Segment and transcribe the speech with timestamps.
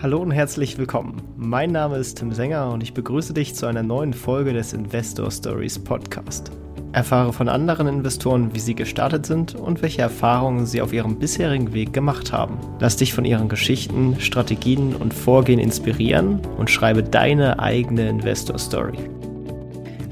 [0.00, 1.20] Hallo und herzlich willkommen.
[1.36, 5.28] Mein Name ist Tim Sänger und ich begrüße dich zu einer neuen Folge des Investor
[5.28, 6.52] Stories Podcast.
[6.92, 11.72] Erfahre von anderen Investoren, wie sie gestartet sind und welche Erfahrungen sie auf ihrem bisherigen
[11.72, 12.60] Weg gemacht haben.
[12.78, 18.98] Lass dich von ihren Geschichten, Strategien und Vorgehen inspirieren und schreibe deine eigene Investor Story.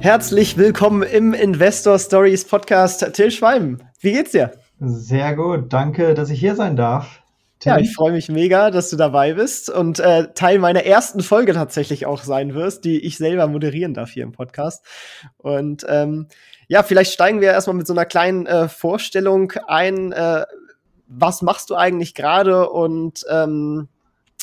[0.01, 3.13] Herzlich willkommen im Investor Stories Podcast.
[3.13, 4.51] Till Schweim, wie geht's dir?
[4.81, 7.23] Sehr gut, danke, dass ich hier sein darf.
[7.65, 11.55] Ja, ich freue mich mega, dass du dabei bist und äh, Teil meiner ersten Folge
[11.55, 14.85] tatsächlich auch sein wirst, die ich selber moderieren darf hier im Podcast.
[15.39, 16.29] Und ähm,
[16.69, 20.13] ja, vielleicht steigen wir erstmal mit so einer kleinen äh, Vorstellung ein.
[20.13, 20.45] Äh,
[21.09, 23.89] was machst du eigentlich gerade und ähm,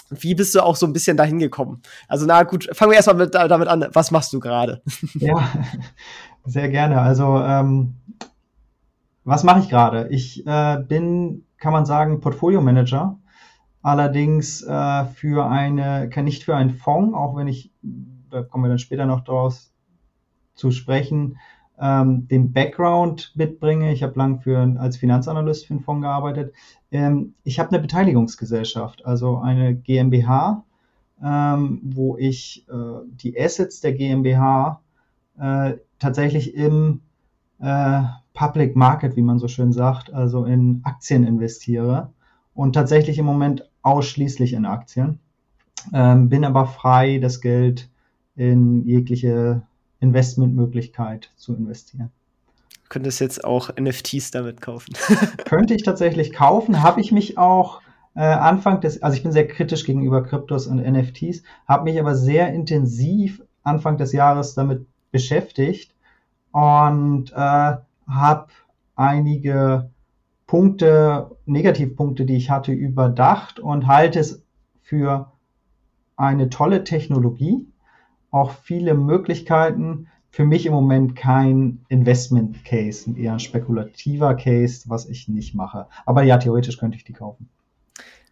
[0.09, 1.81] wie bist du auch so ein bisschen dahin gekommen?
[2.07, 3.87] Also, na gut, fangen wir erstmal mit, damit an.
[3.91, 4.81] Was machst du gerade?
[5.15, 5.51] Ja,
[6.45, 7.01] sehr gerne.
[7.01, 7.95] Also, ähm,
[9.23, 10.07] was mache ich gerade?
[10.09, 13.17] Ich äh, bin kann man sagen, Portfolio Manager.
[13.81, 17.71] Allerdings äh, für eine, nicht für einen Fonds, auch wenn ich,
[18.29, 19.73] da kommen wir dann später noch draus
[20.55, 21.37] zu sprechen,
[21.79, 23.93] ähm, den Background mitbringe.
[23.93, 26.53] Ich habe lang für, als Finanzanalyst für einen Fonds gearbeitet.
[26.91, 30.65] Ähm, ich habe eine Beteiligungsgesellschaft, also eine GmbH,
[31.23, 32.73] ähm, wo ich äh,
[33.07, 34.81] die Assets der GmbH
[35.39, 37.03] äh, tatsächlich im
[37.59, 42.11] äh, Public Market, wie man so schön sagt, also in Aktien investiere
[42.53, 45.19] und tatsächlich im Moment ausschließlich in Aktien.
[45.93, 47.89] Ähm, bin aber frei, das Geld
[48.35, 49.61] in jegliche
[49.99, 52.11] Investmentmöglichkeit zu investieren.
[52.83, 54.93] Du könntest jetzt auch NFTs damit kaufen.
[55.45, 57.81] Könnte ich tatsächlich kaufen, habe ich mich auch
[58.15, 62.15] äh, Anfang des, also ich bin sehr kritisch gegenüber Kryptos und NFTs, habe mich aber
[62.15, 65.93] sehr intensiv Anfang des Jahres damit beschäftigt
[66.51, 67.75] und äh,
[68.07, 68.47] habe
[68.95, 69.91] einige
[70.47, 74.43] Punkte, Negativpunkte, die ich hatte, überdacht und halte es
[74.81, 75.31] für
[76.15, 77.67] eine tolle Technologie,
[78.31, 80.07] auch viele Möglichkeiten.
[80.29, 85.87] Für mich im Moment kein Investment Case, eher ein spekulativer Case, was ich nicht mache.
[86.05, 87.49] Aber ja, theoretisch könnte ich die kaufen.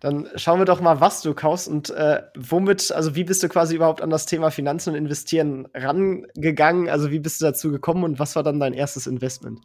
[0.02, 3.50] Dann schauen wir doch mal, was du kaufst und äh, womit, also wie bist du
[3.50, 6.90] quasi überhaupt an das Thema Finanzen und Investieren rangegangen?
[6.90, 9.60] Also wie bist du dazu gekommen und was war dann dein erstes Investment?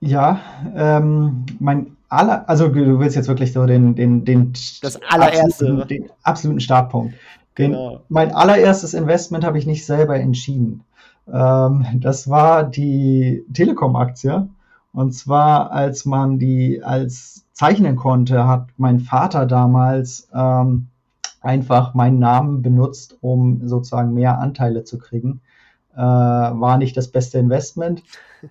[0.00, 0.40] Ja,
[0.76, 5.88] ähm, mein aller, also du willst jetzt wirklich so den, den, den, das allererste, absoluten,
[5.88, 7.14] den absoluten Startpunkt.
[7.58, 8.02] Den, genau.
[8.08, 10.84] Mein allererstes Investment habe ich nicht selber entschieden.
[11.32, 14.46] Ähm, das war die Telekom-Aktie.
[14.96, 20.86] Und zwar, als man die als zeichnen konnte, hat mein Vater damals ähm,
[21.42, 25.42] einfach meinen Namen benutzt, um sozusagen mehr Anteile zu kriegen.
[25.94, 28.04] Äh, war nicht das beste Investment,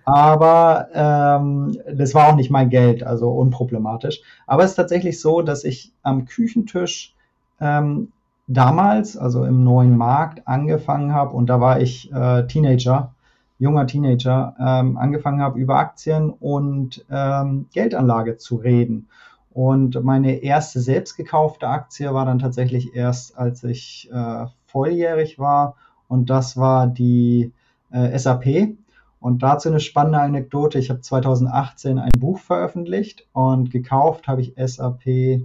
[0.04, 4.22] aber ähm, das war auch nicht mein Geld, also unproblematisch.
[4.46, 7.12] Aber es ist tatsächlich so, dass ich am Küchentisch
[7.60, 8.12] ähm,
[8.46, 13.15] damals, also im neuen Markt, angefangen habe und da war ich äh, Teenager
[13.58, 19.08] junger Teenager ähm, angefangen habe, über Aktien und ähm, Geldanlage zu reden.
[19.52, 25.76] Und meine erste selbst gekaufte Aktie war dann tatsächlich erst, als ich äh, volljährig war.
[26.08, 27.52] Und das war die
[27.90, 28.76] äh, SAP.
[29.18, 30.78] Und dazu eine spannende Anekdote.
[30.78, 35.40] Ich habe 2018 ein Buch veröffentlicht und gekauft habe ich SAP äh,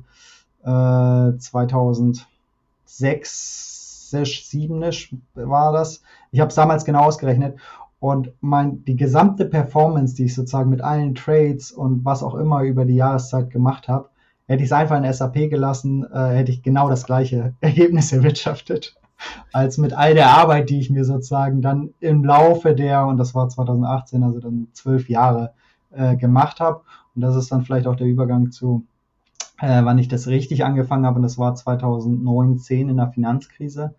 [1.38, 2.28] 2006,
[4.12, 4.84] 7
[5.36, 6.04] war das.
[6.32, 7.58] Ich habe es damals genau ausgerechnet
[8.02, 12.64] und mein, die gesamte Performance, die ich sozusagen mit allen Trades und was auch immer
[12.64, 14.10] über die Jahreszeit gemacht habe,
[14.48, 18.96] hätte ich es einfach in SAP gelassen, äh, hätte ich genau das gleiche Ergebnis erwirtschaftet,
[19.54, 23.36] als mit all der Arbeit, die ich mir sozusagen dann im Laufe der, und das
[23.36, 25.54] war 2018, also dann zwölf Jahre,
[25.92, 26.82] äh, gemacht habe.
[27.14, 28.84] Und das ist dann vielleicht auch der Übergang zu,
[29.60, 33.94] äh, wann ich das richtig angefangen habe, und das war 2009, in der Finanzkrise.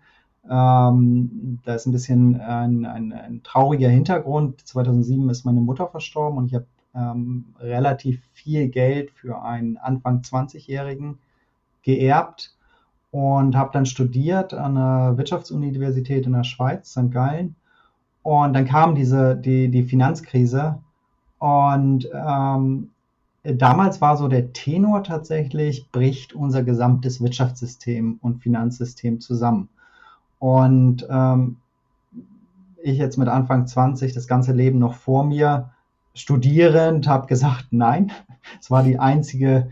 [0.48, 4.66] Ähm, da ist ein bisschen ein, ein, ein, trauriger Hintergrund.
[4.66, 10.20] 2007 ist meine Mutter verstorben und ich habe ähm, relativ viel Geld für einen Anfang
[10.20, 11.18] 20-Jährigen
[11.82, 12.54] geerbt
[13.10, 17.10] und habe dann studiert an der Wirtschaftsuniversität in der Schweiz, St.
[17.10, 17.54] Gallen.
[18.22, 20.78] Und dann kam diese, die, die Finanzkrise
[21.38, 22.90] und ähm,
[23.42, 29.68] damals war so der Tenor tatsächlich, bricht unser gesamtes Wirtschaftssystem und Finanzsystem zusammen.
[30.42, 31.58] Und ähm,
[32.82, 35.70] ich jetzt mit Anfang 20, das ganze Leben noch vor mir,
[36.14, 38.10] studierend, habe gesagt, nein.
[38.60, 39.70] Es war die einzige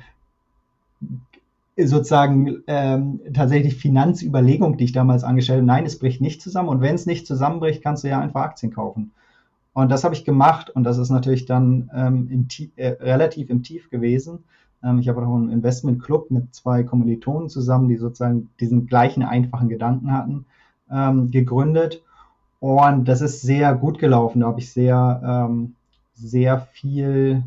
[1.77, 5.67] sozusagen ähm, tatsächlich Finanzüberlegung, die ich damals angestellt habe.
[5.67, 6.69] Nein, es bricht nicht zusammen.
[6.69, 9.11] Und wenn es nicht zusammenbricht, kannst du ja einfach Aktien kaufen.
[9.73, 12.47] Und das habe ich gemacht und das ist natürlich dann ähm, im,
[12.77, 14.45] äh, relativ im Tief gewesen.
[14.85, 19.69] Ähm, ich habe auch einen Investmentclub mit zwei Kommilitonen zusammen, die sozusagen diesen gleichen einfachen
[19.69, 20.47] Gedanken hatten,
[20.93, 22.03] ähm, gegründet.
[22.61, 24.41] Und das ist sehr gut gelaufen.
[24.41, 25.75] Da habe ich sehr, ähm,
[26.15, 27.43] sehr viel,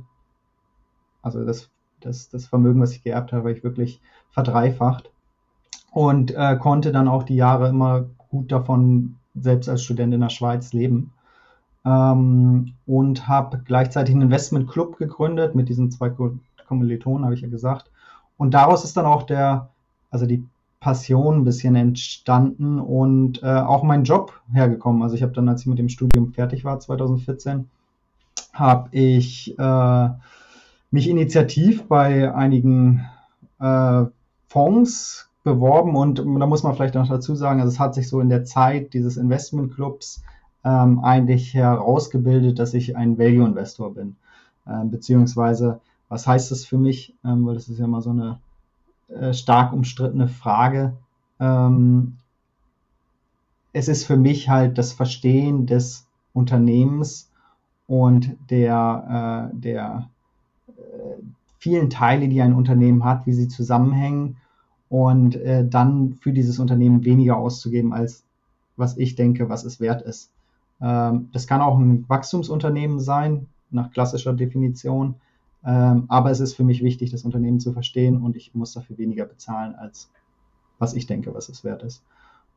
[1.22, 1.70] also das,
[2.02, 4.02] das, das Vermögen, was ich geerbt habe, habe ich wirklich
[4.32, 5.12] verdreifacht
[5.92, 10.30] und äh, konnte dann auch die Jahre immer gut davon, selbst als Student in der
[10.30, 11.14] Schweiz leben.
[11.86, 16.12] Ähm, und habe gleichzeitig einen Investmentclub gegründet mit diesen zwei
[16.68, 17.92] Kommilitonen, habe ich ja gesagt.
[18.38, 19.70] Und daraus ist dann auch der,
[20.10, 20.44] also die
[20.84, 25.02] Passion ein bisschen entstanden und äh, auch mein Job hergekommen.
[25.02, 27.70] Also ich habe dann, als ich mit dem Studium fertig war, 2014,
[28.52, 30.10] habe ich äh,
[30.92, 33.06] mich initiativ bei einigen
[33.62, 34.04] äh,
[34.50, 38.20] Fonds beworben und da muss man vielleicht noch dazu sagen, also es hat sich so
[38.20, 40.22] in der Zeit dieses Investmentclubs
[40.66, 44.18] ähm, eigentlich herausgebildet, dass ich ein Value-Investor bin.
[44.68, 47.16] Ähm, beziehungsweise, was heißt das für mich?
[47.24, 48.40] Ähm, weil das ist ja mal so eine
[49.20, 50.94] äh, stark umstrittene Frage.
[51.40, 52.18] Ähm,
[53.74, 57.32] es ist für mich halt das Verstehen des Unternehmens
[57.88, 60.10] und der, äh, der
[60.68, 61.22] äh,
[61.58, 64.38] vielen Teile, die ein Unternehmen hat, wie sie zusammenhängen
[64.90, 68.24] und äh, dann für dieses Unternehmen weniger auszugeben, als
[68.78, 70.32] was ich denke, was es wert ist.
[70.82, 75.16] Ähm, das kann auch ein Wachstumsunternehmen sein, nach klassischer Definition.
[75.66, 78.98] Ähm, aber es ist für mich wichtig, das Unternehmen zu verstehen und ich muss dafür
[78.98, 80.12] weniger bezahlen, als
[80.80, 82.04] was ich denke, was es wert ist.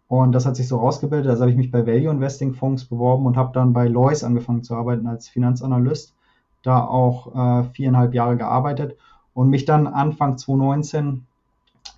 [0.08, 1.28] Und das hat sich so rausgebildet.
[1.28, 4.62] Also habe ich mich bei Value Investing Fonds beworben und habe dann bei Lois angefangen
[4.62, 6.14] zu arbeiten als Finanzanalyst.
[6.62, 8.96] Da auch äh, viereinhalb Jahre gearbeitet
[9.34, 11.26] und mich dann Anfang 2019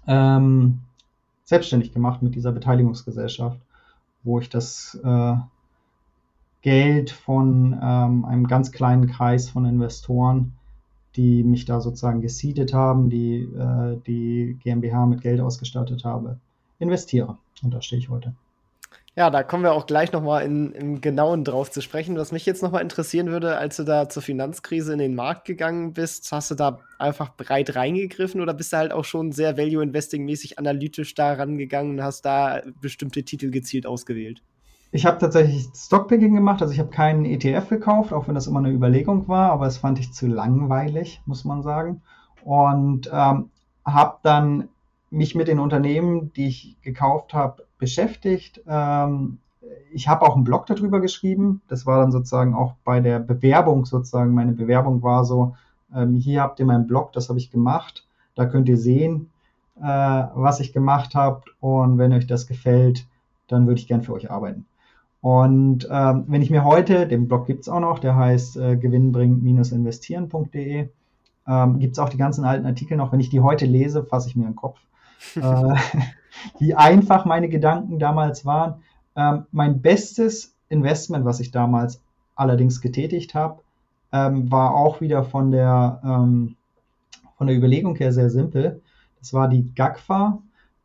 [0.06, 0.81] ähm,
[1.44, 3.58] selbstständig gemacht mit dieser Beteiligungsgesellschaft,
[4.25, 5.37] wo ich das äh,
[6.61, 10.57] Geld von ähm, einem ganz kleinen Kreis von Investoren,
[11.18, 16.38] die mich da sozusagen gesiedet haben, die äh, die GmbH mit Geld ausgestattet habe,
[16.78, 17.36] investiere.
[17.62, 18.34] Und da stehe ich heute.
[19.16, 22.16] Ja, da kommen wir auch gleich nochmal im Genauen drauf zu sprechen.
[22.16, 25.92] Was mich jetzt nochmal interessieren würde, als du da zur Finanzkrise in den Markt gegangen
[25.92, 30.60] bist, hast du da einfach breit reingegriffen oder bist du halt auch schon sehr Value-Investing-mäßig
[30.60, 34.40] analytisch da rangegangen und hast da bestimmte Titel gezielt ausgewählt?
[34.90, 38.61] Ich habe tatsächlich Stockpicking gemacht, also ich habe keinen ETF gekauft, auch wenn das immer
[38.61, 42.00] eine Überlegung war, aber es fand ich zu langweilig, muss man sagen.
[42.43, 43.50] Und ähm,
[43.85, 44.69] habe dann
[45.11, 48.62] mich mit den Unternehmen, die ich gekauft habe, beschäftigt.
[48.67, 49.38] Ähm,
[49.93, 51.61] ich habe auch einen Blog darüber geschrieben.
[51.69, 54.32] Das war dann sozusagen auch bei der Bewerbung sozusagen.
[54.32, 55.55] Meine Bewerbung war so,
[55.94, 58.06] ähm, hier habt ihr meinen Blog, das habe ich gemacht.
[58.35, 59.31] Da könnt ihr sehen,
[59.76, 61.43] äh, was ich gemacht habe.
[61.61, 63.06] Und wenn euch das gefällt,
[63.49, 64.67] dann würde ich gern für euch arbeiten.
[65.20, 68.76] Und ähm, wenn ich mir heute, den Blog gibt es auch noch, der heißt äh,
[68.76, 70.90] gewinnbringt-investieren.de,
[71.46, 73.10] ähm, gibt es auch die ganzen alten Artikel noch.
[73.12, 74.78] Wenn ich die heute lese, fasse ich mir den Kopf,
[75.34, 75.40] äh,
[76.58, 78.82] wie einfach meine Gedanken damals waren.
[79.16, 82.00] Ähm, mein bestes Investment, was ich damals
[82.36, 83.62] allerdings getätigt habe,
[84.12, 86.54] ähm, war auch wieder von der, ähm,
[87.36, 88.80] von der Überlegung her sehr simpel.
[89.18, 90.38] Das war die GAGFA.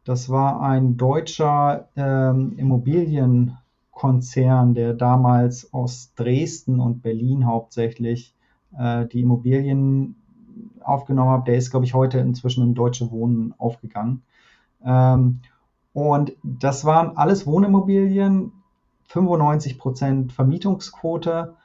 [0.05, 3.57] Das war ein deutscher ähm, Immobilien-
[3.93, 8.33] Konzern, der damals aus Dresden und Berlin hauptsächlich
[8.77, 10.15] äh, die Immobilien
[10.81, 14.23] aufgenommen hat, der ist, glaube ich, heute inzwischen in Deutsche Wohnen aufgegangen.
[14.83, 15.39] Ähm,
[15.93, 18.51] und das waren alles Wohnimmobilien,
[19.07, 21.55] 95 Prozent Vermietungsquote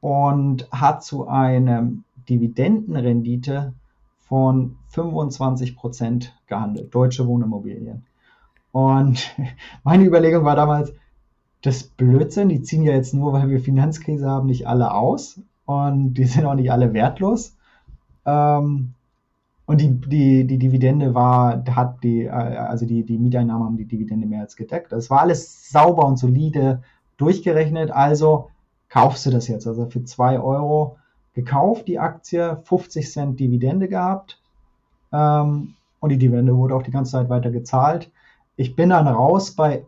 [0.00, 1.90] und hat zu einer
[2.28, 3.74] Dividendenrendite
[4.18, 8.04] von 25 Prozent gehandelt, deutsche Wohnimmobilien.
[8.70, 9.36] Und
[9.84, 10.92] meine Überlegung war damals,
[11.62, 16.14] das Blödsinn, die ziehen ja jetzt nur, weil wir Finanzkrise haben, nicht alle aus und
[16.14, 17.56] die sind auch nicht alle wertlos.
[18.26, 18.94] Ähm,
[19.64, 23.86] und die, die, die Dividende war, hat die, äh, also die, die Mieteinnahmen haben die
[23.86, 24.90] Dividende mehr als gedeckt.
[24.92, 26.82] Das war alles sauber und solide
[27.16, 27.92] durchgerechnet.
[27.92, 28.50] Also
[28.88, 29.66] kaufst du das jetzt.
[29.66, 30.96] Also für 2 Euro
[31.32, 34.40] gekauft, die Aktie, 50 Cent Dividende gehabt.
[35.12, 38.10] Ähm, und die Dividende wurde auch die ganze Zeit weiter gezahlt.
[38.56, 39.86] Ich bin dann raus bei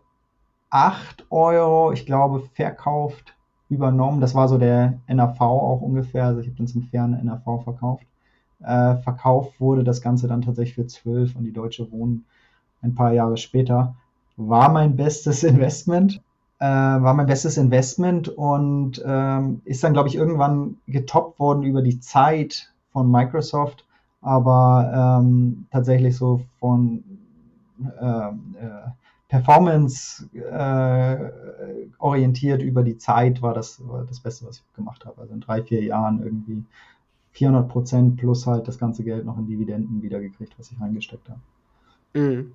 [0.74, 3.36] 8 Euro, ich glaube, verkauft,
[3.68, 4.20] übernommen.
[4.20, 6.24] Das war so der NAV auch ungefähr.
[6.24, 8.04] Also ich habe den zum fairen NAV verkauft.
[8.60, 12.24] Äh, verkauft wurde das Ganze dann tatsächlich für 12 und die Deutsche Wohnen
[12.82, 13.94] ein paar Jahre später.
[14.36, 16.20] War mein bestes Investment.
[16.58, 21.82] Äh, war mein bestes Investment und ähm, ist dann, glaube ich, irgendwann getoppt worden über
[21.82, 23.86] die Zeit von Microsoft,
[24.22, 27.04] aber ähm, tatsächlich so von
[28.00, 28.88] äh, äh
[29.28, 35.20] Performance äh, orientiert über die Zeit war das war das Beste, was ich gemacht habe.
[35.20, 36.64] Also in drei, vier Jahren irgendwie
[37.32, 41.40] 400 Prozent plus halt das ganze Geld noch in Dividenden wiedergekriegt, was ich reingesteckt habe.
[42.14, 42.54] Mhm.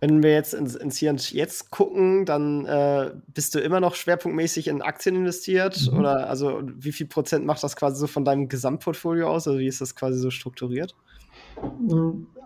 [0.00, 3.94] Wenn wir jetzt ins, ins Hier und Jetzt gucken, dann äh, bist du immer noch
[3.94, 5.90] schwerpunktmäßig in Aktien investiert?
[5.90, 5.98] Mhm.
[5.98, 9.48] Oder also wie viel Prozent macht das quasi so von deinem Gesamtportfolio aus?
[9.48, 10.94] Also wie ist das quasi so strukturiert?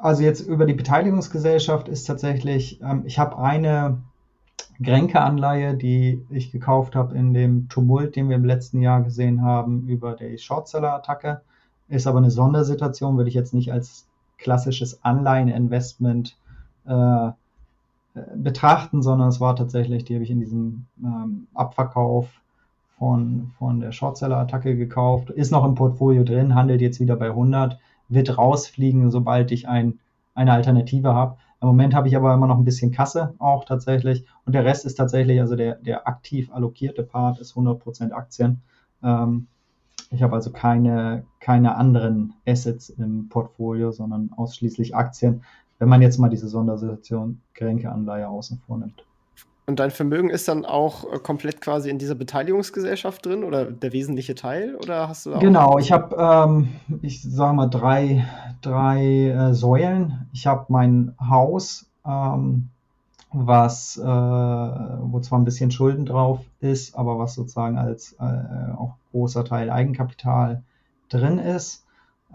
[0.01, 4.03] Also jetzt über die Beteiligungsgesellschaft ist tatsächlich, ähm, ich habe eine
[4.83, 9.87] Grenke-Anleihe, die ich gekauft habe in dem Tumult, den wir im letzten Jahr gesehen haben
[9.89, 11.43] über die Shortseller-Attacke.
[11.89, 14.07] Ist aber eine Sondersituation, würde ich jetzt nicht als
[14.39, 16.37] klassisches Anleiheninvestment
[16.85, 17.31] äh,
[18.37, 22.29] betrachten, sondern es war tatsächlich, die habe ich in diesem ähm, Abverkauf
[22.99, 25.31] von, von der Shortseller-Attacke gekauft.
[25.31, 27.79] Ist noch im Portfolio drin, handelt jetzt wieder bei 100,
[28.13, 30.01] wird rausfliegen, sobald ich ein,
[30.35, 31.37] eine Alternative habe.
[31.61, 34.27] Im Moment habe ich aber immer noch ein bisschen Kasse auch tatsächlich.
[34.45, 38.63] Und der Rest ist tatsächlich, also der, der aktiv allokierte Part ist 100% Aktien.
[39.03, 39.47] Ähm,
[40.11, 45.45] ich habe also keine, keine anderen Assets im Portfolio, sondern ausschließlich Aktien,
[45.79, 49.05] wenn man jetzt mal diese Sondersituation Kränke-Anleihe außen vor nimmt.
[49.65, 53.93] Und dein Vermögen ist dann auch äh, komplett quasi in dieser Beteiligungsgesellschaft drin oder der
[53.93, 54.75] wesentliche Teil?
[54.77, 56.69] Oder hast du genau, ich habe, ähm,
[57.01, 58.27] ich sage mal, drei,
[58.61, 60.27] drei äh, Säulen.
[60.33, 62.71] Ich habe mein Haus, ähm,
[63.33, 68.95] was, äh, wo zwar ein bisschen Schulden drauf ist, aber was sozusagen als äh, auch
[69.13, 70.63] großer Teil Eigenkapital
[71.09, 71.85] drin ist,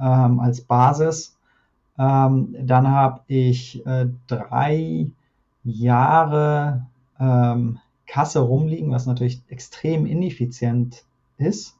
[0.02, 1.38] ähm, als Basis.
[2.00, 5.08] Ähm, dann habe ich äh, drei
[5.64, 6.86] Jahre
[7.20, 11.04] ähm, Kasse rumliegen, was natürlich extrem ineffizient
[11.38, 11.78] ist.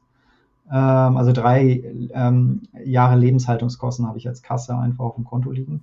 [0.70, 5.82] Ähm, also drei ähm, Jahre Lebenshaltungskosten habe ich als Kasse einfach auf dem Konto liegen.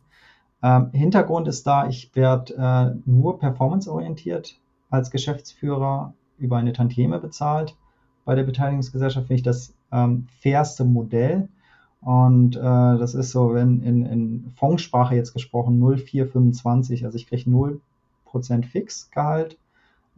[0.61, 4.59] Ähm, Hintergrund ist da, ich werde äh, nur performanceorientiert
[4.89, 7.75] als Geschäftsführer über eine Tantieme bezahlt.
[8.23, 11.49] Bei der Beteiligungsgesellschaft finde ich das ähm, fairste Modell.
[12.01, 17.49] Und äh, das ist so, wenn in, in Fondssprache jetzt gesprochen, 0,425, also ich kriege
[17.49, 17.81] 0
[18.35, 19.57] Prozent Fixgehalt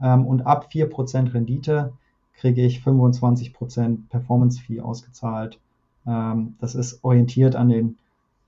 [0.01, 1.93] ähm, und ab 4% Rendite
[2.33, 5.59] kriege ich 25% Performance Fee ausgezahlt.
[6.07, 7.97] Ähm, das ist orientiert an den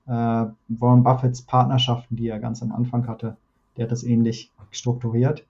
[0.08, 3.36] äh, Warren Buffetts Partnerschaften, die er ganz am Anfang hatte.
[3.76, 5.46] Der hat das ähnlich strukturiert.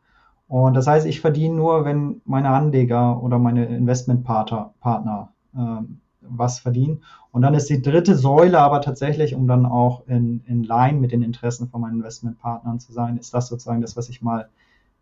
[0.48, 6.58] Und das heißt, ich verdiene nur, wenn meine Anleger oder meine Investmentpartner Partner, ähm, was
[6.60, 7.02] verdienen.
[7.32, 11.12] Und dann ist die dritte Säule aber tatsächlich, um dann auch in, in Line mit
[11.12, 14.48] den Interessen von meinen Investmentpartnern zu sein, ist das sozusagen das, was ich mal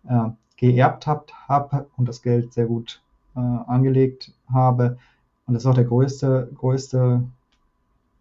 [0.08, 3.00] äh, geerbt habe hab und das Geld sehr gut
[3.36, 4.98] äh, angelegt habe.
[5.46, 7.22] Und das ist auch der größte, größte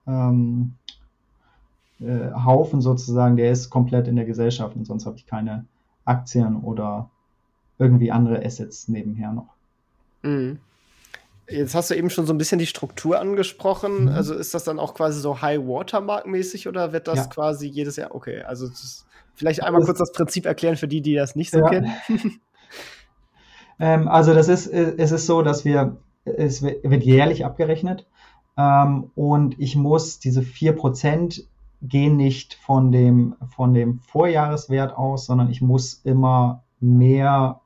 [0.07, 0.73] ähm,
[1.99, 5.65] äh, Haufen sozusagen, der ist komplett in der Gesellschaft und sonst habe ich keine
[6.05, 7.09] Aktien oder
[7.79, 9.49] irgendwie andere Assets nebenher noch.
[10.23, 10.59] Mhm.
[11.49, 14.03] Jetzt hast du eben schon so ein bisschen die Struktur angesprochen.
[14.03, 14.09] Mhm.
[14.09, 17.25] Also ist das dann auch quasi so High Watermark mäßig oder wird das ja.
[17.25, 18.13] quasi jedes Jahr?
[18.13, 18.69] Okay, also
[19.33, 21.69] vielleicht einmal kurz das Prinzip erklären für die, die das nicht so ja.
[21.69, 21.93] kennen.
[23.79, 28.05] ähm, also das ist, es ist so, dass wir, es wird jährlich abgerechnet
[28.57, 31.43] ähm, und ich muss diese 4%
[31.81, 37.61] gehen nicht von dem, von dem Vorjahreswert aus, sondern ich muss immer mehr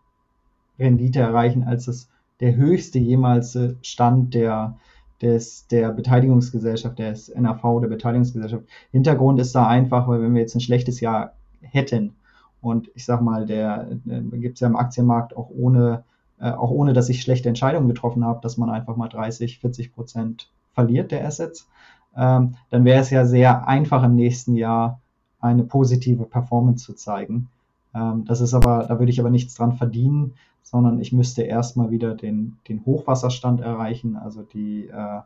[0.78, 2.11] Rendite erreichen, als es
[2.42, 4.76] der höchste jemals Stand der,
[5.22, 8.66] des, der Beteiligungsgesellschaft, des NAV, der Beteiligungsgesellschaft.
[8.92, 12.16] Hintergrund ist da einfach, weil wenn wir jetzt ein schlechtes Jahr hätten
[12.60, 16.04] und ich sag mal, der äh, gibt es ja im Aktienmarkt auch ohne,
[16.40, 19.94] äh, auch ohne, dass ich schlechte Entscheidungen getroffen habe, dass man einfach mal 30, 40
[19.94, 21.70] Prozent verliert der Assets,
[22.16, 25.00] ähm, dann wäre es ja sehr einfach im nächsten Jahr
[25.40, 27.50] eine positive Performance zu zeigen.
[27.94, 30.34] Ähm, das ist aber, da würde ich aber nichts dran verdienen,
[30.72, 35.20] sondern ich müsste erstmal wieder den, den Hochwasserstand erreichen, also die, äh,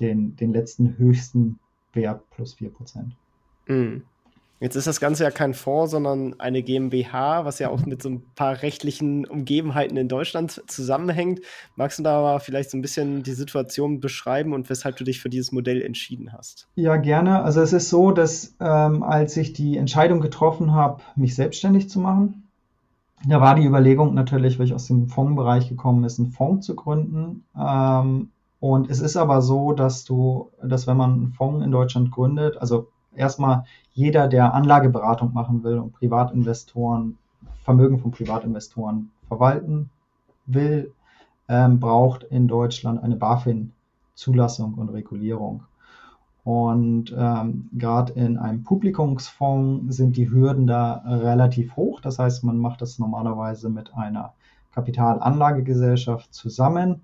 [0.00, 1.60] den, den letzten höchsten
[1.92, 2.72] Wert plus 4%.
[3.68, 4.02] Mm.
[4.60, 8.08] Jetzt ist das Ganze ja kein Fonds, sondern eine GmbH, was ja auch mit so
[8.08, 11.40] ein paar rechtlichen Umgebenheiten in Deutschland zusammenhängt.
[11.76, 15.20] Magst du da aber vielleicht so ein bisschen die Situation beschreiben und weshalb du dich
[15.20, 16.66] für dieses Modell entschieden hast?
[16.76, 17.42] Ja, gerne.
[17.42, 22.00] Also es ist so, dass ähm, als ich die Entscheidung getroffen habe, mich selbstständig zu
[22.00, 22.43] machen,
[23.26, 26.74] da war die Überlegung natürlich, weil ich aus dem Fondsbereich gekommen bin, einen Fonds zu
[26.74, 27.44] gründen.
[27.58, 32.10] Ähm, und es ist aber so, dass du, dass wenn man einen Fonds in Deutschland
[32.10, 37.18] gründet, also erstmal jeder, der Anlageberatung machen will und Privatinvestoren,
[37.62, 39.90] Vermögen von Privatinvestoren verwalten
[40.46, 40.92] will,
[41.48, 45.64] ähm, braucht in Deutschland eine BaFin-Zulassung und Regulierung.
[46.44, 52.00] Und ähm, gerade in einem Publikumsfonds sind die Hürden da relativ hoch.
[52.00, 54.34] Das heißt, man macht das normalerweise mit einer
[54.74, 57.00] Kapitalanlagegesellschaft zusammen,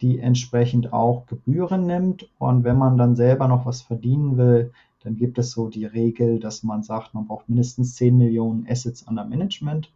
[0.00, 2.28] die entsprechend auch Gebühren nimmt.
[2.38, 6.38] Und wenn man dann selber noch was verdienen will, dann gibt es so die Regel,
[6.38, 9.90] dass man sagt, man braucht mindestens 10 Millionen Assets under Management,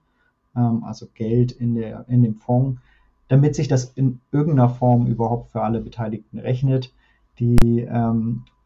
[0.57, 2.81] ähm, also Geld in, der, in dem Fonds,
[3.29, 6.93] damit sich das in irgendeiner Form überhaupt für alle Beteiligten rechnet.
[7.39, 8.60] Die ähm, äh,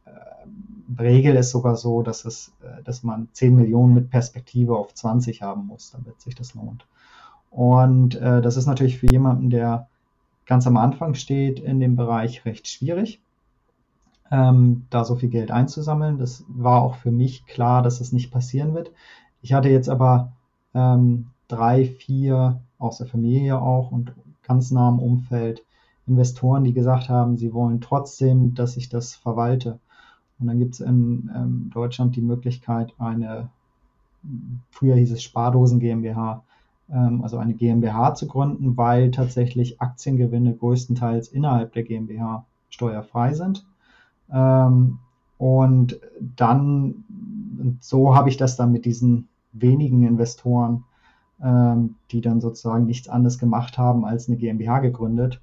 [0.98, 5.42] Regel ist sogar so, dass, es, äh, dass man 10 Millionen mit Perspektive auf 20
[5.42, 6.86] haben muss, damit sich das lohnt.
[7.50, 9.88] Und äh, das ist natürlich für jemanden, der
[10.46, 13.20] ganz am Anfang steht in dem Bereich recht schwierig,
[14.30, 16.18] ähm, da so viel Geld einzusammeln.
[16.18, 18.90] Das war auch für mich klar, dass das nicht passieren wird.
[19.42, 20.32] Ich hatte jetzt aber
[20.74, 25.64] ähm, drei, vier aus der Familie auch und ganz nah im Umfeld
[26.06, 29.78] Investoren, die gesagt haben, sie wollen trotzdem, dass ich das verwalte.
[30.44, 33.48] Und dann gibt es in ähm, Deutschland die Möglichkeit, eine,
[34.68, 36.42] früher hieß es Spardosen GmbH,
[36.92, 43.64] ähm, also eine GmbH zu gründen, weil tatsächlich Aktiengewinne größtenteils innerhalb der GmbH steuerfrei sind.
[44.30, 44.98] Ähm,
[45.38, 45.98] und
[46.36, 47.04] dann,
[47.80, 50.84] so habe ich das dann mit diesen wenigen Investoren,
[51.42, 55.40] ähm, die dann sozusagen nichts anderes gemacht haben, als eine GmbH gegründet,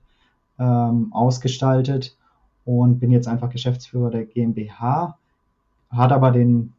[0.58, 2.16] ausgestaltet
[2.66, 5.18] und bin jetzt einfach Geschäftsführer der GmbH,
[5.90, 6.74] hat aber den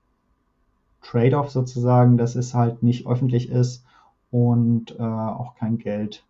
[1.03, 3.85] Trade-off sozusagen, dass es halt nicht öffentlich ist
[4.31, 6.25] und äh, auch kein Geld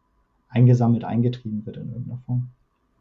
[0.49, 2.49] eingesammelt, eingetrieben wird in irgendeiner Form.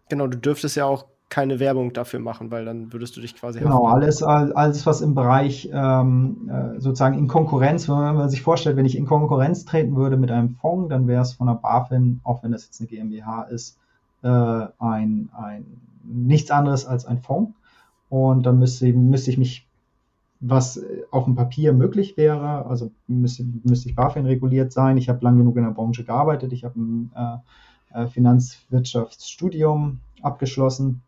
[0.10, 3.60] Genau, du dürftest ja auch keine Werbung dafür machen, weil dann würdest du dich quasi.
[3.60, 8.75] Genau, alles, alles, was im Bereich ähm, äh, sozusagen in Konkurrenz, wenn man sich vorstellt,
[8.75, 12.20] wenn ich in Konkurrenz treten würde mit einem Fonds, dann wäre es von der BaFin,
[12.25, 13.77] auch wenn das jetzt eine GmbH ist,
[14.24, 15.65] äh, ein, ein
[16.03, 17.53] nichts anderes als ein Fonds.
[18.10, 19.67] Und dann müsste, müsste ich mich
[20.41, 22.65] was auf dem Papier möglich wäre.
[22.65, 24.98] Also müsste, müsste ich BaFin reguliert sein.
[24.98, 26.51] Ich habe lang genug in der Branche gearbeitet.
[26.51, 31.01] Ich habe ein äh, äh, Finanzwirtschaftsstudium abgeschlossen.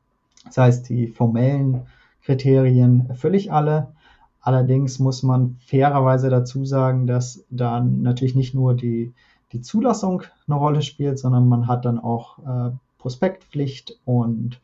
[0.45, 1.87] Das heißt, die formellen
[2.23, 3.93] Kriterien erfülle ich alle.
[4.39, 9.13] Allerdings muss man fairerweise dazu sagen, dass dann natürlich nicht nur die,
[9.53, 14.59] die Zulassung eine Rolle spielt, sondern man hat dann auch äh, Prospektpflicht und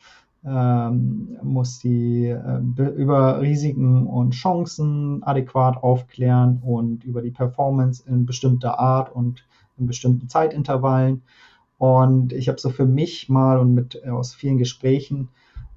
[0.46, 8.26] ähm, muss die äh, über Risiken und Chancen adäquat aufklären und über die Performance in
[8.26, 9.46] bestimmter Art und
[9.78, 11.24] in bestimmten Zeitintervallen.
[11.78, 15.30] Und ich habe so für mich mal und mit äh, aus vielen Gesprächen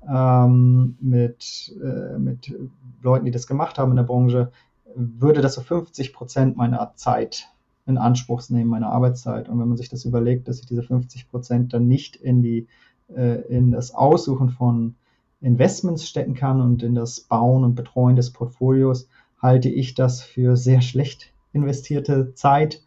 [0.08, 2.54] ähm, mit, äh, mit
[3.02, 4.52] Leuten, die das gemacht haben in der Branche,
[4.94, 7.48] würde das so 50 Prozent meiner Zeit
[7.86, 9.48] in Anspruch nehmen, meiner Arbeitszeit.
[9.48, 12.68] Und wenn man sich das überlegt, dass ich diese 50 Prozent dann nicht in die
[13.16, 14.94] äh, in das Aussuchen von
[15.40, 19.08] Investments stecken kann und in das Bauen und Betreuen des Portfolios,
[19.40, 22.82] halte ich das für sehr schlecht investierte Zeit.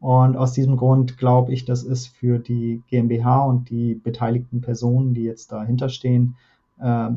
[0.00, 5.14] Und aus diesem Grund glaube ich, das ist für die GmbH und die beteiligten Personen,
[5.14, 6.36] die jetzt dahinter stehen,
[6.80, 7.10] äh,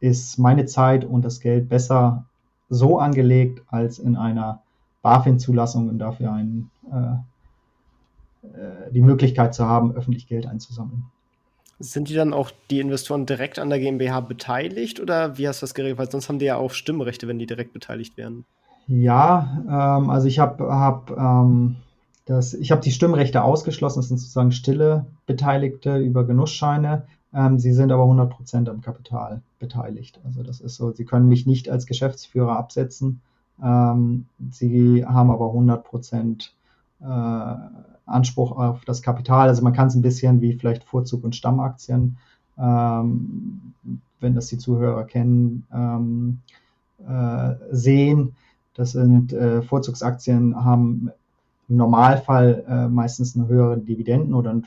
[0.00, 2.26] ist meine Zeit und das Geld besser
[2.68, 4.62] so angelegt als in einer
[5.02, 11.04] BaFin-Zulassung und dafür einen, äh, äh, die Möglichkeit zu haben, öffentlich Geld einzusammeln.
[11.80, 15.64] Sind die dann auch die Investoren direkt an der GmbH beteiligt oder wie hast du
[15.64, 15.98] das geregelt?
[15.98, 18.44] Weil sonst haben die ja auch Stimmrechte, wenn die direkt beteiligt werden.
[18.88, 21.76] Ja, ähm, also ich habe hab, ähm,
[22.28, 24.00] habe die Stimmrechte ausgeschlossen.
[24.00, 27.04] Das sind sozusagen stille Beteiligte über Genussscheine.
[27.34, 30.18] Ähm, sie sind aber 100% am Kapital beteiligt.
[30.24, 33.20] Also das ist so, sie können mich nicht als Geschäftsführer absetzen.
[33.62, 36.50] Ähm, sie haben aber 100%
[37.00, 37.54] äh,
[38.06, 39.48] Anspruch auf das Kapital.
[39.48, 42.16] Also man kann es ein bisschen wie vielleicht Vorzug- und Stammaktien,
[42.58, 43.74] ähm,
[44.20, 46.40] wenn das die Zuhörer kennen, ähm,
[47.06, 48.34] äh, sehen.
[48.74, 51.10] Das sind äh, Vorzugsaktien, haben
[51.68, 54.66] im Normalfall äh, meistens eine höhere Dividenden oder einen,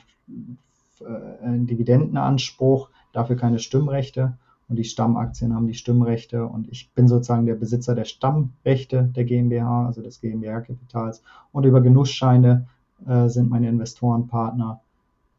[1.00, 4.34] äh, einen Dividendenanspruch, dafür keine Stimmrechte.
[4.72, 9.24] Und die Stammaktien haben die Stimmrechte und ich bin sozusagen der Besitzer der Stammrechte der
[9.24, 11.22] GmbH, also des GmbH-Kapitals.
[11.52, 12.68] Und über Genussscheine
[13.06, 14.80] äh, sind meine Investorenpartner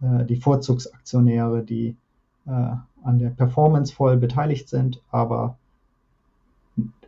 [0.04, 1.96] äh, die Vorzugsaktionäre, die
[2.46, 5.58] äh, an der Performance voll beteiligt sind, aber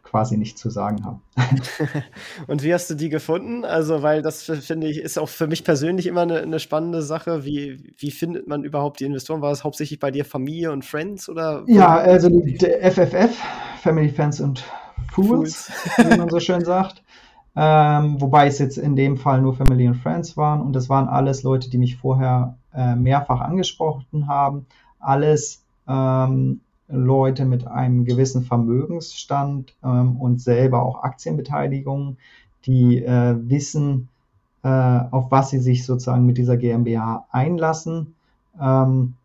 [0.06, 1.22] quasi nichts zu sagen haben.
[2.48, 3.66] und wie hast du die gefunden?
[3.66, 7.44] Also, weil das finde ich, ist auch für mich persönlich immer eine, eine, spannende Sache.
[7.44, 9.42] Wie, wie findet man überhaupt die Investoren?
[9.42, 11.64] War es hauptsächlich bei dir Familie und Friends oder?
[11.68, 13.36] Ja, also die FFF,
[13.82, 14.64] Family, Fans und
[15.12, 15.72] Fools, Fools.
[16.12, 17.04] wie man so schön sagt.
[17.58, 21.08] Ähm, wobei es jetzt in dem Fall nur Family und Friends waren und das waren
[21.08, 24.68] alles Leute, die mich vorher äh, mehrfach angesprochen haben.
[25.00, 32.18] Alles ähm, Leute mit einem gewissen Vermögensstand ähm, und selber auch Aktienbeteiligungen,
[32.66, 34.10] die äh, wissen,
[34.64, 38.16] äh, auf was sie sich sozusagen mit dieser GmbH einlassen.
[38.60, 39.16] Ähm,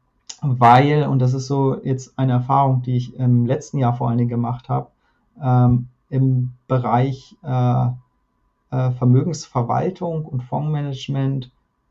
[0.42, 4.18] weil, und das ist so jetzt eine Erfahrung, die ich im letzten Jahr vor allen
[4.18, 4.88] Dingen gemacht habe,
[5.42, 7.86] ähm, im Bereich äh,
[8.70, 11.50] äh, Vermögensverwaltung und Fondsmanagement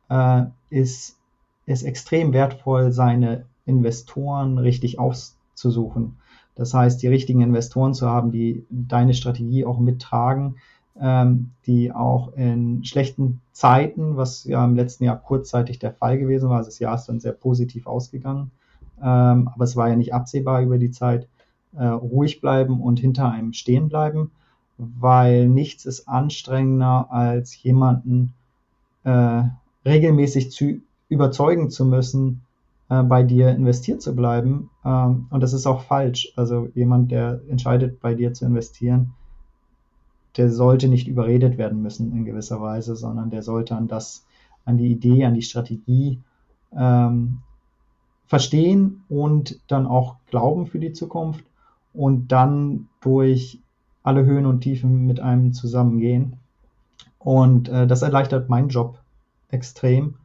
[0.09, 1.17] äh, ist
[1.65, 4.99] es extrem wertvoll, seine Investoren richtig
[5.59, 6.17] auszusuchen.
[6.55, 10.55] Das heißt, die richtigen Investoren zu haben, die deine Strategie auch mittragen,
[10.99, 16.49] ähm, die auch in schlechten Zeiten, was ja im letzten Jahr kurzzeitig der Fall gewesen
[16.49, 18.51] war, also das Jahr ist dann sehr positiv ausgegangen,
[19.01, 21.27] ähm, aber es war ja nicht absehbar über die Zeit,
[21.77, 24.31] äh, ruhig bleiben und hinter einem stehen bleiben,
[24.77, 28.33] weil nichts ist anstrengender als jemanden
[29.03, 29.43] äh,
[29.85, 32.41] regelmäßig zu überzeugen zu müssen,
[32.89, 34.69] äh, bei dir investiert zu bleiben.
[34.83, 36.33] Ähm, und das ist auch falsch.
[36.35, 39.13] Also jemand, der entscheidet, bei dir zu investieren,
[40.37, 44.25] der sollte nicht überredet werden müssen in gewisser Weise, sondern der sollte an das,
[44.65, 46.19] an die Idee, an die Strategie
[46.75, 47.39] ähm,
[48.27, 51.43] verstehen und dann auch glauben für die Zukunft
[51.93, 53.59] und dann durch
[54.03, 56.37] alle Höhen und Tiefen mit einem zusammengehen.
[57.17, 58.99] Und äh, das erleichtert meinen Job
[59.49, 60.15] extrem,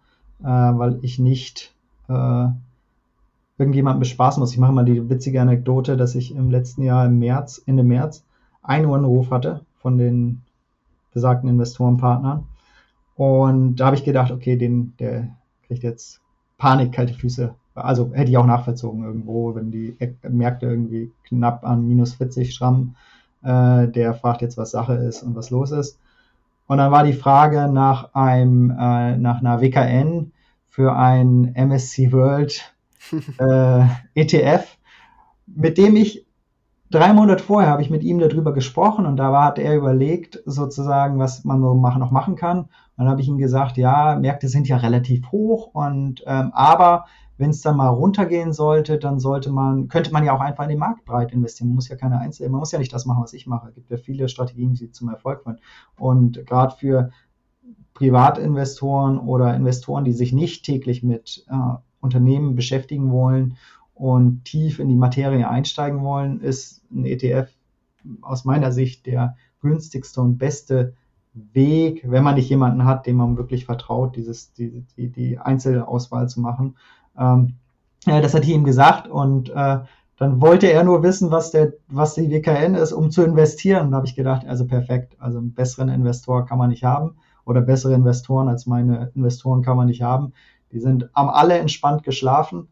[0.41, 1.75] äh, weil ich nicht
[2.09, 2.47] äh,
[3.59, 4.53] irgendjemanden bespaßen muss.
[4.53, 8.25] Ich mache mal die witzige Anekdote, dass ich im letzten Jahr im März, Ende März,
[8.63, 10.43] einen Anruf hatte von den
[11.13, 12.45] besagten Investorenpartnern.
[13.17, 15.29] Und da habe ich gedacht, okay, den, der
[15.67, 16.21] kriegt jetzt
[16.59, 17.55] Panik, kalte Füße.
[17.75, 19.97] Also hätte ich auch nachvollzogen irgendwo, wenn die
[20.29, 22.97] Märkte irgendwie knapp an minus 40 schrammen.
[23.43, 25.99] Äh, der fragt jetzt, was Sache ist und was los ist.
[26.67, 30.33] Und dann war die Frage nach einem, äh, nach einer WKN
[30.75, 32.75] für ein MSC World
[33.39, 33.85] äh,
[34.17, 34.77] ETF,
[35.47, 36.27] mit dem ich
[36.91, 40.43] drei Monate vorher habe ich mit ihm darüber gesprochen und da war, hat er überlegt,
[40.47, 42.59] sozusagen, was man so machen, noch machen kann.
[42.63, 47.05] Und dann habe ich ihm gesagt, ja, Märkte sind ja relativ hoch und ähm, aber
[47.37, 50.71] wenn es dann mal runtergehen sollte, dann sollte man, könnte man ja auch einfach in
[50.71, 51.69] den Markt breit investieren.
[51.69, 53.69] Man muss ja keine Einzel, man muss ja nicht das machen, was ich mache.
[53.69, 55.61] Es gibt ja viele Strategien, die zum Erfolg führen.
[55.97, 57.11] Und gerade für
[57.95, 61.55] Privatinvestoren oder Investoren, die sich nicht täglich mit äh,
[62.01, 63.57] Unternehmen beschäftigen wollen
[63.95, 67.49] und tief in die Materie einsteigen wollen, ist ein ETF
[68.21, 70.95] aus meiner Sicht der günstigste und beste
[71.33, 76.29] Weg, wenn man nicht jemanden hat, dem man wirklich vertraut, dieses, die, die, die Einzelauswahl
[76.29, 76.77] zu machen.
[77.19, 77.55] Ähm,
[78.05, 79.79] ja, das hat ich ihm gesagt und äh,
[80.17, 83.91] dann wollte er nur wissen, was, der, was die WKN ist, um zu investieren.
[83.91, 87.61] Da habe ich gedacht, also perfekt, also einen besseren Investor kann man nicht haben oder
[87.61, 90.33] bessere Investoren als meine Investoren kann man nicht haben.
[90.73, 92.69] Die sind am alle entspannt geschlafen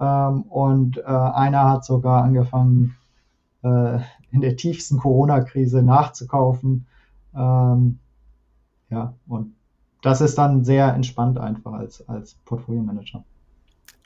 [0.00, 2.96] ähm, und äh, einer hat sogar angefangen,
[3.62, 3.98] äh,
[4.30, 6.86] in der tiefsten Corona-Krise nachzukaufen.
[7.34, 7.98] Ähm,
[8.90, 9.54] ja, und
[10.02, 13.24] das ist dann sehr entspannt einfach als, als Portfolio-Manager.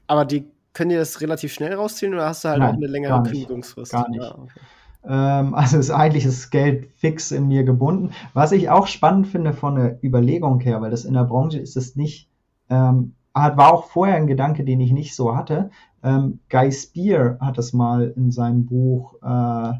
[0.07, 2.87] Aber die können dir das relativ schnell rausziehen oder hast du halt Nein, auch eine
[2.87, 3.92] längere Kündigungsfrist?
[3.92, 4.22] Gar nicht.
[4.22, 4.61] Ja, okay.
[5.07, 8.11] Ähm, also ist eigentlich das Geld fix in mir gebunden.
[8.35, 11.77] Was ich auch spannend finde von der Überlegung her, weil das in der Branche ist
[11.77, 12.29] es nicht,
[12.69, 15.71] ähm, war auch vorher ein Gedanke, den ich nicht so hatte.
[16.03, 19.73] Ähm, Guy Spear hat das mal in seinem Buch, äh,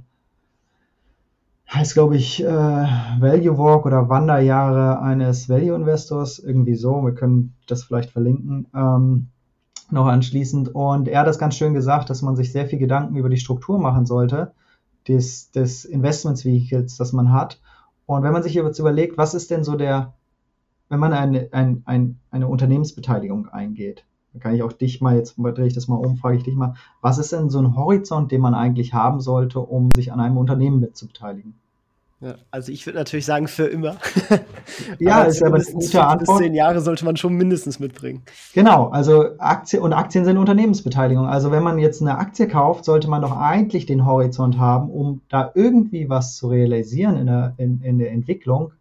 [1.73, 7.03] heißt glaube ich, äh, Value Walk oder Wanderjahre eines Value Investors, irgendwie so.
[7.03, 8.67] Wir können das vielleicht verlinken.
[8.75, 9.29] Ähm,
[9.91, 10.75] noch anschließend.
[10.75, 13.37] Und er hat das ganz schön gesagt, dass man sich sehr viel Gedanken über die
[13.37, 14.53] Struktur machen sollte
[15.09, 17.61] des, des Investments-Vehicles, das man hat.
[18.07, 20.15] Und wenn man sich jetzt überlegt, was ist denn so der,
[20.89, 25.37] wenn man eine, ein, ein, eine Unternehmensbeteiligung eingeht, dann kann ich auch dich mal, jetzt
[25.39, 28.31] drehe ich das mal um, frage ich dich mal, was ist denn so ein Horizont,
[28.31, 31.55] den man eigentlich haben sollte, um sich an einem Unternehmen mitzubeteiligen?
[32.21, 33.97] Ja, also ich würde natürlich sagen, für immer.
[34.99, 36.39] ja, aber ist aber eine gute Antwort.
[36.39, 38.23] Bis zehn Jahre sollte man schon mindestens mitbringen.
[38.55, 41.27] Genau, also Aktien und Aktien sind Unternehmensbeteiligung.
[41.27, 45.21] Also wenn man jetzt eine Aktie kauft, sollte man doch eigentlich den Horizont haben, um
[45.29, 48.73] da irgendwie was zu realisieren in der, in, in der Entwicklung.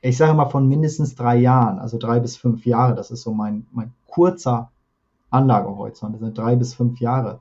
[0.00, 2.94] Ich sage mal von mindestens drei Jahren, also drei bis fünf Jahre.
[2.94, 4.70] Das ist so mein, mein kurzer
[5.28, 6.14] Anlagehorizont.
[6.14, 7.40] Das sind drei bis fünf Jahre.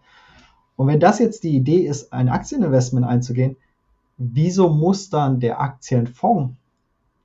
[0.75, 3.55] Und wenn das jetzt die Idee ist, ein Aktieninvestment einzugehen,
[4.21, 6.55] wieso muss dann der Aktienfonds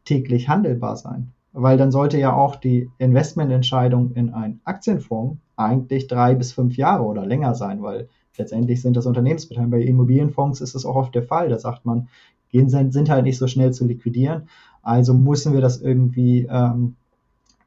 [0.04, 1.32] täglich handelbar sein?
[1.52, 7.04] Weil dann sollte ja auch die Investmententscheidung in einen Aktienfonds eigentlich drei bis fünf Jahre
[7.04, 9.78] oder länger sein, weil letztendlich sind das Unternehmensbeteiligungen.
[9.78, 11.48] Bei Immobilienfonds ist das auch oft der Fall.
[11.48, 12.08] Da sagt man,
[12.50, 14.48] gehen sind, halt nicht so schnell zu liquidieren.
[14.82, 16.96] Also müssen wir das irgendwie ähm,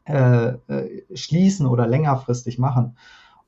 [0.06, 2.96] äh, äh, schließen oder längerfristig machen.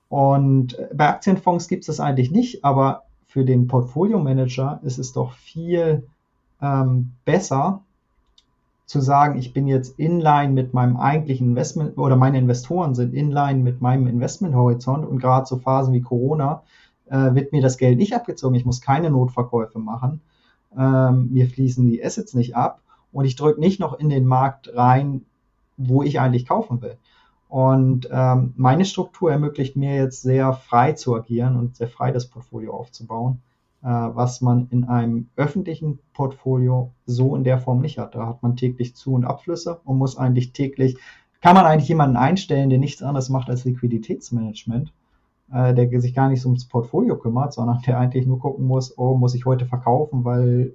[0.10, 5.14] Und bei Aktienfonds gibt es das eigentlich nicht, aber für den Portfolio Manager ist es
[5.14, 6.06] doch viel
[6.62, 7.82] ähm, besser
[8.86, 13.60] zu sagen, ich bin jetzt inline mit meinem eigentlichen Investment oder meine Investoren sind inline
[13.60, 16.64] mit meinem Investmenthorizont und gerade so Phasen wie Corona
[17.06, 18.56] äh, wird mir das Geld nicht abgezogen.
[18.56, 20.20] Ich muss keine Notverkäufe machen.
[20.78, 22.82] Ähm, mir fließen die Assets nicht ab
[23.14, 25.24] und ich drücke nicht noch in den Markt rein,
[25.78, 26.98] wo ich eigentlich kaufen will.
[27.52, 32.28] Und ähm, meine Struktur ermöglicht mir jetzt sehr frei zu agieren und sehr frei das
[32.28, 33.42] Portfolio aufzubauen,
[33.84, 38.16] äh, was man in einem öffentlichen Portfolio so in der Form nicht hat.
[38.16, 40.96] Da hat man täglich Zu- und Abflüsse und muss eigentlich täglich,
[41.42, 44.94] kann man eigentlich jemanden einstellen, der nichts anderes macht als Liquiditätsmanagement,
[45.52, 49.18] äh, der sich gar nicht ums Portfolio kümmert, sondern der eigentlich nur gucken muss, oh,
[49.18, 50.74] muss ich heute verkaufen, weil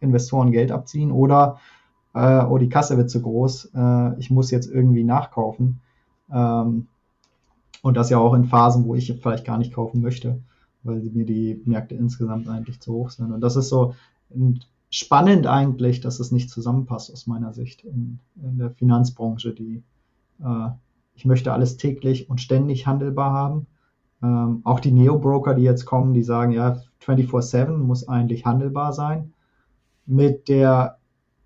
[0.00, 1.58] Investoren Geld abziehen oder
[2.14, 5.80] äh, oh, die Kasse wird zu groß, äh, ich muss jetzt irgendwie nachkaufen.
[6.32, 6.88] Ähm,
[7.82, 10.40] und das ja auch in Phasen, wo ich vielleicht gar nicht kaufen möchte,
[10.84, 13.32] weil mir die Märkte insgesamt eigentlich zu hoch sind.
[13.32, 13.94] Und das ist so
[14.90, 19.82] spannend eigentlich, dass es nicht zusammenpasst aus meiner Sicht in, in der Finanzbranche, die
[20.42, 20.68] äh,
[21.14, 23.66] ich möchte alles täglich und ständig handelbar haben.
[24.22, 29.32] Ähm, auch die Neo-Broker, die jetzt kommen, die sagen, ja, 24-7 muss eigentlich handelbar sein.
[30.06, 30.98] Mit der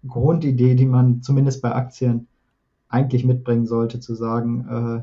[0.07, 2.29] Grundidee, die man zumindest bei Aktien
[2.89, 5.03] eigentlich mitbringen sollte, zu sagen, äh,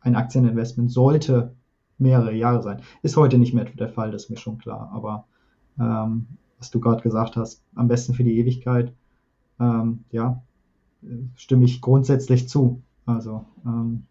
[0.00, 1.54] ein Aktieninvestment sollte
[1.98, 2.82] mehrere Jahre sein.
[3.02, 4.90] Ist heute nicht mehr der Fall, das ist mir schon klar.
[4.92, 5.26] Aber
[5.78, 6.26] ähm,
[6.58, 8.92] was du gerade gesagt hast, am besten für die Ewigkeit,
[9.60, 10.42] ähm, ja,
[11.34, 12.82] stimme ich grundsätzlich zu.
[13.04, 14.06] Also ähm,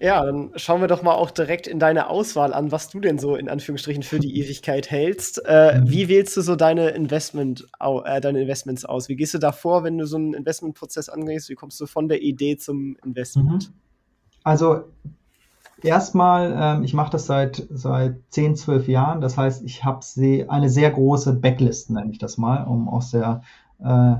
[0.00, 3.18] ja, dann schauen wir doch mal auch direkt in deine Auswahl an, was du denn
[3.18, 5.42] so in Anführungsstrichen für die Ewigkeit hältst.
[5.44, 5.90] Äh, mhm.
[5.90, 9.08] Wie wählst du so deine, Investment, äh, deine Investments aus?
[9.08, 11.48] Wie gehst du da vor, wenn du so einen Investmentprozess angehst?
[11.48, 13.70] Wie kommst du von der Idee zum Investment?
[13.70, 13.74] Mhm.
[14.44, 14.84] Also
[15.82, 19.20] erstmal, ähm, ich mache das seit, seit 10, 12 Jahren.
[19.20, 20.00] Das heißt, ich habe
[20.48, 23.42] eine sehr große Backlist, nenne ich das mal, um aus der,
[23.80, 24.14] äh,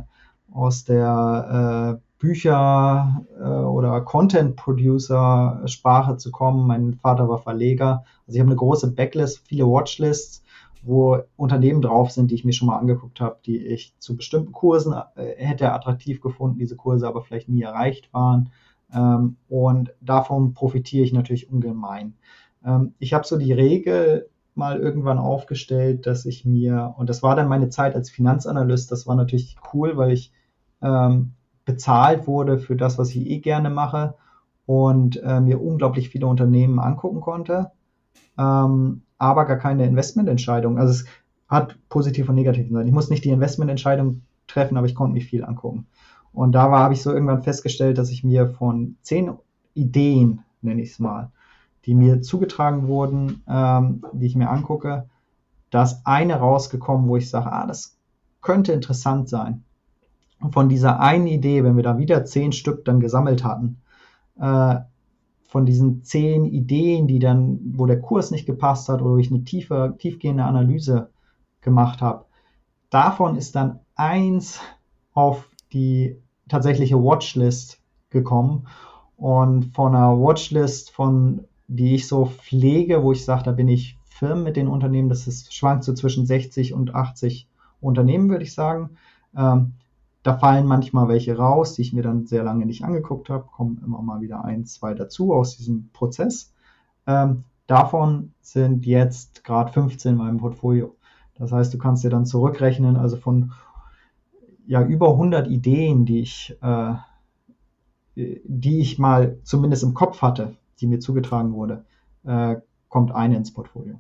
[0.53, 6.67] aus der äh, Bücher äh, oder Content Producer Sprache zu kommen.
[6.67, 8.05] Mein Vater war Verleger.
[8.27, 10.43] Also ich habe eine große Backlist, viele Watchlists,
[10.83, 14.53] wo Unternehmen drauf sind, die ich mir schon mal angeguckt habe, die ich zu bestimmten
[14.53, 18.51] Kursen äh, hätte attraktiv gefunden, diese Kurse aber vielleicht nie erreicht waren.
[18.93, 22.15] Ähm, und davon profitiere ich natürlich ungemein.
[22.65, 27.37] Ähm, ich habe so die Regel mal irgendwann aufgestellt, dass ich mir, und das war
[27.37, 30.33] dann meine Zeit als Finanzanalyst, das war natürlich cool, weil ich
[30.83, 31.35] ähm,
[31.69, 34.15] bezahlt wurde für das, was ich eh gerne mache
[34.65, 37.73] und äh, mir unglaublich viele Unternehmen angucken konnte,
[38.39, 40.79] ähm, aber gar keine Investmententscheidung.
[40.79, 41.05] Also es
[41.47, 42.87] hat positiv und negativ sein.
[42.87, 45.87] Ich muss nicht die Investmententscheidung treffen, aber ich konnte mich viel angucken.
[46.33, 49.33] Und da habe ich so irgendwann festgestellt, dass ich mir von zehn
[49.75, 51.33] Ideen, nenne ich es mal,
[51.85, 55.11] die mir zugetragen wurden, ähm, die ich mir angucke,
[55.69, 57.99] da ist eine rausgekommen, wo ich sage, ah, das
[58.41, 59.65] könnte interessant sein
[60.51, 63.81] von dieser einen Idee, wenn wir da wieder zehn Stück dann gesammelt hatten,
[64.39, 64.77] äh,
[65.49, 69.31] von diesen zehn Ideen, die dann, wo der Kurs nicht gepasst hat oder wo ich
[69.31, 71.11] eine tiefe, tiefgehende Analyse
[71.63, 72.27] gemacht habe,
[72.91, 74.61] davon ist dann eins
[75.15, 76.17] auf die
[76.49, 78.67] tatsächliche Watchlist gekommen.
[79.17, 83.99] Und von einer Watchlist, von die ich so pflege, wo ich sage, da bin ich
[84.05, 87.49] firm mit den Unternehmen, das ist, schwankt so zwischen 60 und 80
[87.81, 88.91] Unternehmen, würde ich sagen.
[89.37, 89.75] Ähm,
[90.29, 93.81] da fallen manchmal welche raus, die ich mir dann sehr lange nicht angeguckt habe, kommen
[93.83, 96.53] immer mal wieder ein, zwei dazu aus diesem Prozess.
[97.07, 100.95] Ähm, davon sind jetzt gerade 15 in meinem Portfolio.
[101.35, 103.53] Das heißt, du kannst dir dann zurückrechnen, also von
[104.67, 106.93] ja, über 100 Ideen, die ich, äh,
[108.15, 111.87] die ich mal zumindest im Kopf hatte, die mir zugetragen wurde,
[112.25, 112.57] äh,
[112.91, 113.99] kommt eine ins Portfolio.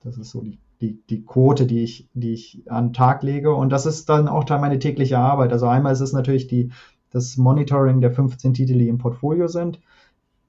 [0.00, 3.54] Das ist so die die, die Quote, die ich, die ich an den Tag lege.
[3.54, 5.52] Und das ist dann auch Teil meiner tägliche Arbeit.
[5.52, 6.70] Also einmal ist es natürlich die,
[7.10, 9.80] das Monitoring der 15 Titel, die im Portfolio sind.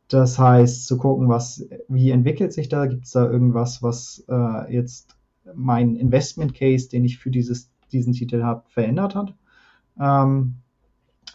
[0.10, 2.86] Das heißt, zu gucken, was, wie entwickelt sich da?
[2.86, 5.16] Gibt es da irgendwas, was äh, jetzt
[5.54, 9.34] mein Investment Case, den ich für dieses, diesen Titel habe, verändert hat?
[10.00, 10.56] Ähm,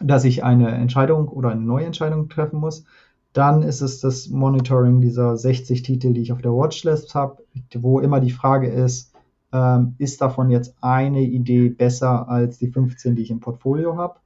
[0.01, 2.85] dass ich eine Entscheidung oder eine neue Entscheidung treffen muss.
[3.33, 7.43] Dann ist es das Monitoring dieser 60 Titel, die ich auf der Watchlist habe,
[7.75, 9.13] wo immer die Frage ist,
[9.53, 14.17] ähm, ist davon jetzt eine Idee besser als die 15, die ich im Portfolio habe?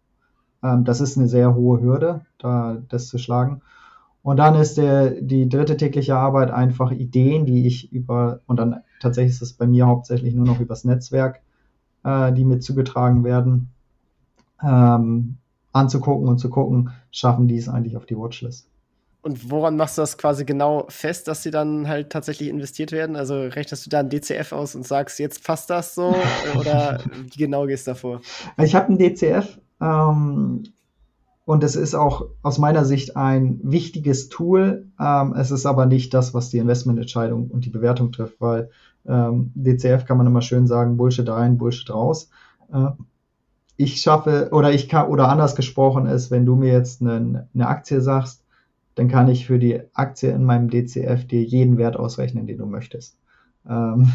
[0.63, 3.63] Ähm, das ist eine sehr hohe Hürde, da das zu schlagen.
[4.23, 8.83] Und dann ist der, die dritte tägliche Arbeit einfach Ideen, die ich über, und dann
[9.01, 11.43] tatsächlich ist es bei mir hauptsächlich nur noch übers Netzwerk,
[12.03, 13.71] äh, die mir zugetragen werden,
[14.61, 15.37] ähm,
[15.73, 18.69] anzugucken und zu gucken, schaffen die es eigentlich auf die Watchlist.
[19.27, 23.17] Und woran machst du das quasi genau fest, dass sie dann halt tatsächlich investiert werden?
[23.17, 26.15] Also rechnest du da ein DCF aus und sagst, jetzt passt das so?
[26.61, 27.01] oder
[27.33, 28.21] wie genau gehst du davor?
[28.63, 30.63] Ich habe ein DCF ähm,
[31.45, 34.87] und es ist auch aus meiner Sicht ein wichtiges Tool.
[35.01, 38.71] Ähm, es ist aber nicht das, was die Investmententscheidung und die Bewertung trifft, weil
[39.09, 42.31] ähm, DCF kann man immer schön sagen, Bullshit rein, Bullshit raus.
[42.73, 42.91] Äh,
[43.77, 47.67] ich schaffe, oder ich kann, oder anders gesprochen ist, wenn du mir jetzt eine, eine
[47.67, 48.46] Aktie sagst,
[48.97, 52.67] dann kann ich für die Aktie in meinem DCF dir jeden Wert ausrechnen, den du
[52.67, 53.19] möchtest.
[53.69, 54.11] Ähm,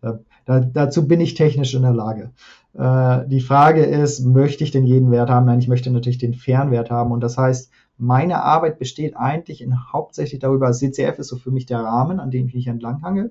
[0.00, 2.30] da, dazu bin ich technisch in der Lage.
[2.74, 5.46] Äh, die Frage ist, möchte ich denn jeden Wert haben?
[5.46, 7.12] Nein, ich möchte natürlich den fairen Wert haben.
[7.12, 11.66] Und das heißt, meine Arbeit besteht eigentlich in hauptsächlich darüber, CCF ist so für mich
[11.66, 13.30] der Rahmen, an dem ich mich entlanghange.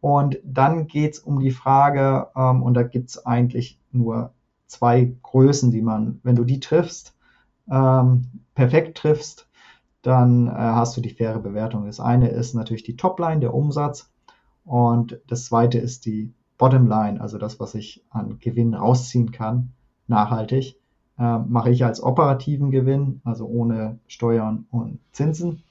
[0.00, 4.32] Und dann geht's um die Frage, ähm, und da gibt's eigentlich nur
[4.66, 7.16] zwei Größen, die man, wenn du die triffst,
[7.70, 9.49] ähm, perfekt triffst,
[10.02, 11.86] dann äh, hast du die faire Bewertung.
[11.86, 14.10] Das eine ist natürlich die Topline, der Umsatz.
[14.64, 19.72] Und das zweite ist die Bottomline, also das, was ich an Gewinn rausziehen kann,
[20.06, 20.76] nachhaltig.
[21.18, 25.62] Äh, mache ich als operativen Gewinn, also ohne Steuern und Zinsen,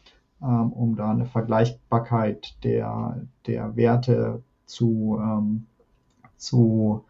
[0.42, 5.66] ähm, um da eine Vergleichbarkeit der, der Werte zu, ähm,
[6.38, 7.04] zu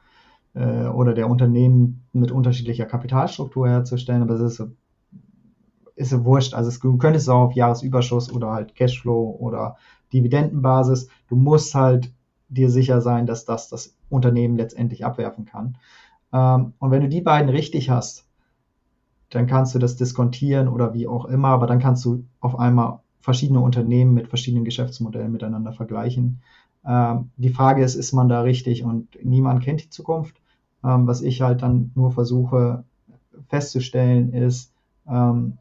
[0.53, 4.21] äh, oder der Unternehmen mit unterschiedlicher Kapitalstruktur herzustellen.
[4.21, 4.69] Aber es ist
[5.99, 6.53] ist ja wurscht.
[6.53, 9.77] Also es, du könntest es auch auf Jahresüberschuss oder halt Cashflow oder
[10.13, 11.09] Dividendenbasis.
[11.27, 12.11] Du musst halt
[12.47, 15.77] dir sicher sein, dass das das Unternehmen letztendlich abwerfen kann.
[16.31, 18.25] Ähm, und wenn du die beiden richtig hast,
[19.29, 22.99] dann kannst du das diskontieren oder wie auch immer, aber dann kannst du auf einmal
[23.19, 26.41] verschiedene Unternehmen mit verschiedenen Geschäftsmodellen miteinander vergleichen.
[26.85, 30.41] Ähm, die Frage ist, ist man da richtig und niemand kennt die Zukunft.
[30.83, 32.85] Ähm, was ich halt dann nur versuche
[33.49, 34.73] festzustellen ist,
[35.07, 35.57] ähm,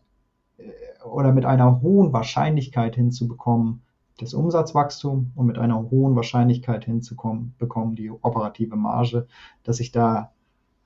[1.11, 3.83] oder mit einer hohen Wahrscheinlichkeit hinzubekommen,
[4.19, 9.27] das Umsatzwachstum und mit einer hohen Wahrscheinlichkeit hinzukommen, bekommen die operative Marge,
[9.63, 10.33] dass ich da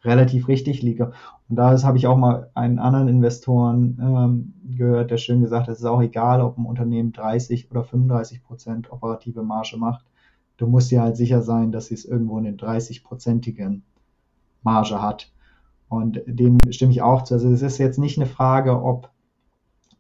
[0.04, 1.12] relativ richtig liege.
[1.48, 5.74] Und da habe ich auch mal einen anderen Investoren ähm, gehört, der schön gesagt hat,
[5.74, 10.04] es ist auch egal, ob ein Unternehmen 30 oder 35 Prozent operative Marge macht.
[10.56, 13.82] Du musst dir halt sicher sein, dass es irgendwo in den 30-prozentigen
[14.62, 15.32] Marge hat.
[15.88, 17.34] Und dem stimme ich auch zu.
[17.34, 19.10] Also es ist jetzt nicht eine Frage, ob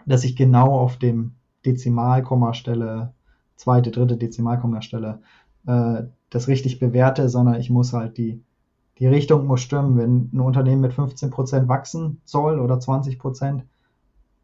[0.06, 1.32] dass ich genau auf dem
[1.64, 3.12] Dezimalkommastelle,
[3.56, 5.20] zweite, dritte Dezimalkommastelle,
[5.66, 8.42] äh, das richtig bewerte, sondern ich muss halt die,
[8.98, 9.96] die Richtung muss stimmen.
[9.96, 13.62] Wenn ein Unternehmen mit 15% wachsen soll oder 20%,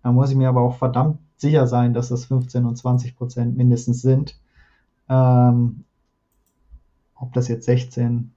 [0.02, 4.02] dann muss ich mir aber auch verdammt sicher sein, dass das 15 und 20% mindestens
[4.02, 4.38] sind.
[5.08, 5.84] Ähm,
[7.14, 8.32] ob das jetzt 16,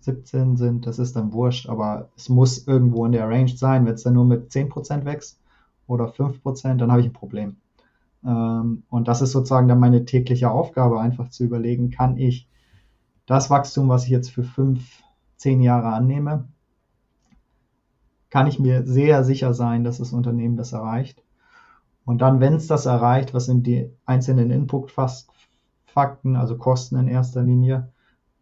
[0.00, 3.86] 17 sind, das ist dann wurscht, aber es muss irgendwo in der Range sein.
[3.86, 5.38] Wenn es dann nur mit 10% wächst,
[5.86, 7.56] oder 5%, dann habe ich ein Problem.
[8.24, 12.48] Ähm, und das ist sozusagen dann meine tägliche Aufgabe, einfach zu überlegen, kann ich
[13.26, 15.02] das Wachstum, was ich jetzt für fünf,
[15.36, 16.48] zehn Jahre annehme,
[18.30, 21.22] kann ich mir sehr sicher sein, dass das Unternehmen das erreicht.
[22.04, 27.42] Und dann, wenn es das erreicht, was sind die einzelnen Input-Fakten, also Kosten in erster
[27.42, 27.92] Linie,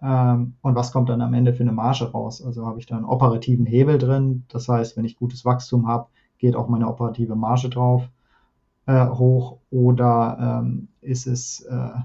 [0.02, 2.42] ähm, und was kommt dann am Ende für eine Marge raus?
[2.44, 4.44] Also habe ich da einen operativen Hebel drin.
[4.48, 6.08] Das heißt, wenn ich gutes Wachstum habe,
[6.42, 8.08] geht auch meine operative Marge drauf
[8.86, 12.00] äh, hoch oder ähm, ist es äh,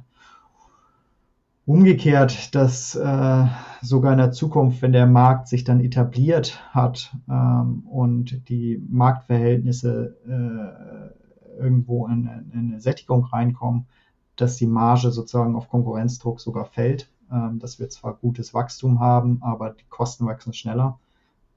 [1.66, 3.46] umgekehrt, dass äh,
[3.82, 10.16] sogar in der Zukunft, wenn der Markt sich dann etabliert hat ähm, und die Marktverhältnisse
[10.28, 13.88] äh, irgendwo in, in, eine Sättigung reinkommen,
[14.36, 19.40] dass die Marge sozusagen auf Konkurrenzdruck sogar fällt, ähm, dass wir zwar gutes Wachstum haben,
[19.42, 21.00] aber die Kosten wachsen schneller.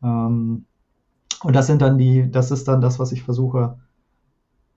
[0.03, 0.65] Ähm,
[1.43, 3.79] und das sind dann die, das ist dann das, was ich versuche,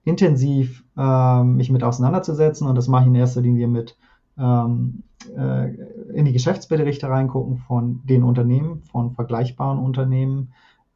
[0.04, 2.66] intensiv ähm, mich mit auseinanderzusetzen.
[2.66, 3.96] Und das mache ich in erster Linie mit
[4.38, 5.02] ähm,
[5.36, 5.74] äh,
[6.12, 10.52] in die Geschäftsberichte reingucken von den Unternehmen, von vergleichbaren Unternehmen,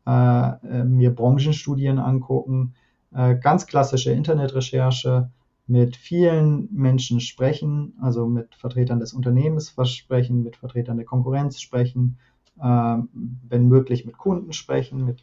[0.07, 2.75] äh, äh, mir Branchenstudien angucken,
[3.13, 5.31] äh, ganz klassische Internetrecherche,
[5.71, 12.17] mit vielen Menschen sprechen, also mit Vertretern des Unternehmens sprechen, mit Vertretern der Konkurrenz sprechen,
[12.59, 12.97] äh,
[13.49, 15.23] wenn möglich mit Kunden sprechen, mit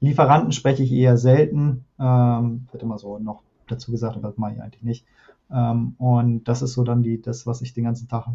[0.00, 1.84] Lieferanten spreche ich eher selten.
[1.98, 5.04] Ähm, wird immer so noch dazu gesagt, aber das mache ich eigentlich nicht.
[5.50, 8.28] Ähm, und das ist so dann die, das, was ich den ganzen Tag,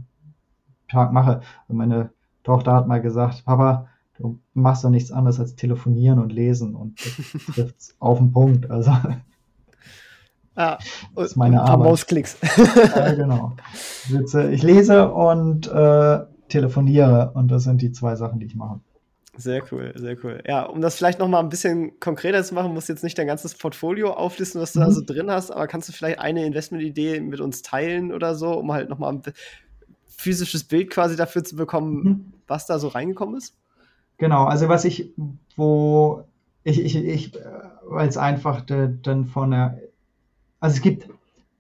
[0.90, 1.42] Tag mache.
[1.68, 2.10] Also meine
[2.44, 3.88] Tochter hat mal gesagt, Papa,
[4.18, 8.70] du machst doch nichts anderes als telefonieren und lesen und das trifft auf den Punkt.
[8.70, 8.92] Also
[10.56, 10.78] Ah,
[11.16, 11.90] das ist meine ein paar Arbeit.
[11.90, 12.38] Mausklicks.
[12.96, 13.54] ja, genau.
[14.52, 18.80] Ich lese und äh, telefoniere und das sind die zwei Sachen, die ich mache.
[19.36, 20.44] Sehr cool, sehr cool.
[20.48, 23.18] Ja, um das vielleicht noch mal ein bisschen konkreter zu machen, musst du jetzt nicht
[23.18, 24.84] dein ganzes Portfolio auflisten, was du mhm.
[24.84, 28.52] da so drin hast, aber kannst du vielleicht eine Investmentidee mit uns teilen oder so,
[28.54, 29.24] um halt noch mal ein
[30.06, 32.34] physisches Bild quasi dafür zu bekommen, mhm.
[32.48, 33.56] was da so reingekommen ist?
[34.18, 35.12] Genau, also was ich,
[35.56, 36.24] wo
[36.64, 37.34] ich, ich, ich
[37.86, 39.80] weil es einfach dann von der,
[40.60, 41.10] also es gibt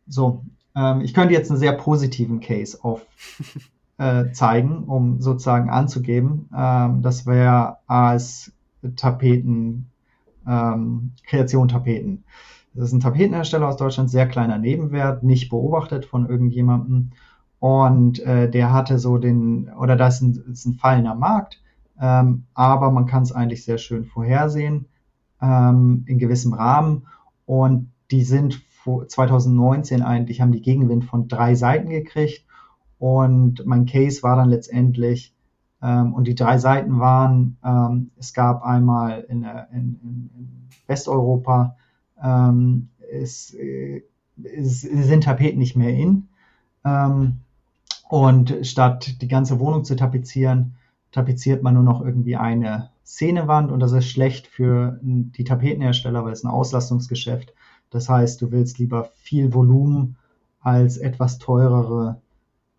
[0.08, 0.44] so,
[0.76, 3.06] ähm, ich könnte jetzt einen sehr positiven Case auf
[3.98, 6.50] äh, zeigen, um sozusagen anzugeben.
[6.56, 8.52] Ähm, das wäre als
[8.96, 9.90] Tapeten,
[10.48, 12.24] ähm, Kreation Tapeten.
[12.74, 17.12] Das ist ein Tapetenhersteller aus Deutschland, sehr kleiner Nebenwert, nicht beobachtet von irgendjemandem.
[17.60, 21.62] Und äh, der hatte so den, oder das ist ein, ist ein fallender Markt,
[22.02, 24.88] ähm, aber man kann es eigentlich sehr schön vorhersehen
[25.42, 27.08] ähm, in gewissem Rahmen.
[27.46, 28.62] Und die sind
[29.08, 32.43] 2019 eigentlich, haben die Gegenwind von drei Seiten gekriegt
[33.04, 35.34] und mein Case war dann letztendlich,
[35.82, 39.44] ähm, und die drei Seiten waren, ähm, es gab einmal in,
[39.74, 41.76] in, in Westeuropa,
[42.24, 44.04] ähm, es, äh,
[44.42, 46.30] es, sind Tapeten nicht mehr in.
[46.86, 47.40] Ähm,
[48.08, 50.76] und statt die ganze Wohnung zu tapezieren,
[51.12, 56.32] tapeziert man nur noch irgendwie eine Szenewand und das ist schlecht für die Tapetenhersteller, weil
[56.32, 57.54] es ein Auslastungsgeschäft.
[57.90, 60.16] Das heißt, du willst lieber viel Volumen
[60.62, 62.22] als etwas teurere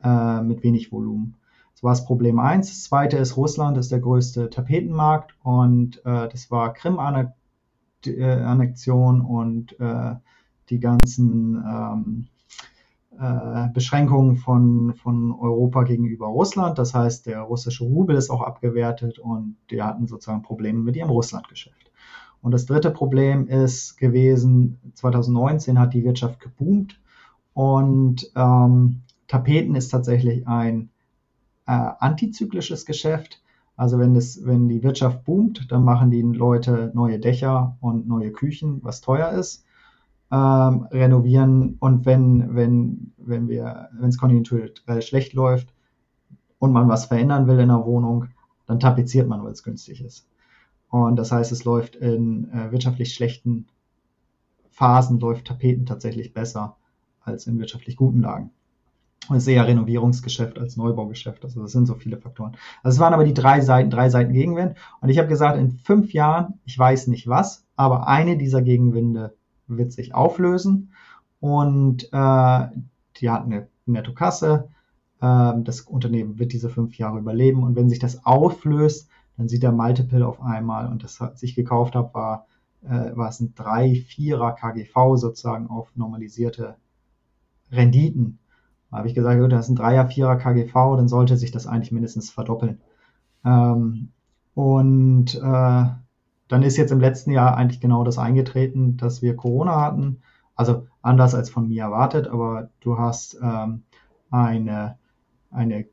[0.04, 1.34] äh, mit wenig Volumen.
[1.72, 2.68] Das war das Problem eins.
[2.68, 10.14] Das zweite ist, Russland ist der größte Tapetenmarkt und äh, das war Krim-Annexion und äh,
[10.70, 12.28] die ganzen ähm,
[13.18, 16.78] äh, Beschränkungen von, von Europa gegenüber Russland.
[16.78, 21.10] Das heißt, der russische Rubel ist auch abgewertet und die hatten sozusagen Probleme mit ihrem
[21.10, 21.90] Russlandgeschäft.
[22.42, 27.00] Und das dritte Problem ist gewesen, 2019 hat die Wirtschaft geboomt
[27.54, 30.90] und ähm, Tapeten ist tatsächlich ein
[31.66, 33.42] äh, antizyklisches Geschäft.
[33.76, 38.30] Also wenn, das, wenn die Wirtschaft boomt, dann machen die Leute neue Dächer und neue
[38.30, 39.64] Küchen, was teuer ist,
[40.30, 41.76] ähm, renovieren.
[41.80, 45.74] Und wenn, wenn, wenn wir, wenn es konjunkturell schlecht läuft
[46.58, 48.26] und man was verändern will in der Wohnung,
[48.66, 50.28] dann tapeziert man, weil es günstig ist.
[50.88, 53.66] Und das heißt, es läuft in äh, wirtschaftlich schlechten
[54.70, 56.76] Phasen, läuft Tapeten tatsächlich besser
[57.20, 58.50] als in wirtschaftlich guten Lagen.
[59.32, 61.44] Ist eher Renovierungsgeschäft als Neubaugeschäft.
[61.44, 62.56] Also das sind so viele Faktoren.
[62.82, 64.76] Also es waren aber die drei Seiten, drei Seiten Gegenwind.
[65.00, 69.34] Und ich habe gesagt, in fünf Jahren, ich weiß nicht was, aber eine dieser Gegenwinde
[69.66, 70.92] wird sich auflösen.
[71.40, 72.66] Und äh,
[73.16, 74.68] die hat eine Nettokasse.
[75.20, 77.62] Äh, das Unternehmen wird diese fünf Jahre überleben.
[77.62, 81.54] Und wenn sich das auflöst, dann sieht der Multiple auf einmal, und das, was ich
[81.54, 82.46] gekauft habe, war,
[82.82, 86.76] äh, war es ein 3-4er KGV sozusagen auf normalisierte
[87.72, 88.38] Renditen
[88.94, 91.92] habe ich gesagt, gut, das ist ein Dreier, Vierer KGV, dann sollte sich das eigentlich
[91.92, 92.80] mindestens verdoppeln.
[93.44, 94.10] Ähm,
[94.54, 95.84] und äh,
[96.48, 100.22] dann ist jetzt im letzten Jahr eigentlich genau das eingetreten, dass wir Corona hatten.
[100.54, 103.82] Also anders als von mir erwartet, aber du hast ähm,
[104.30, 104.98] eine,
[105.50, 105.86] eine äh,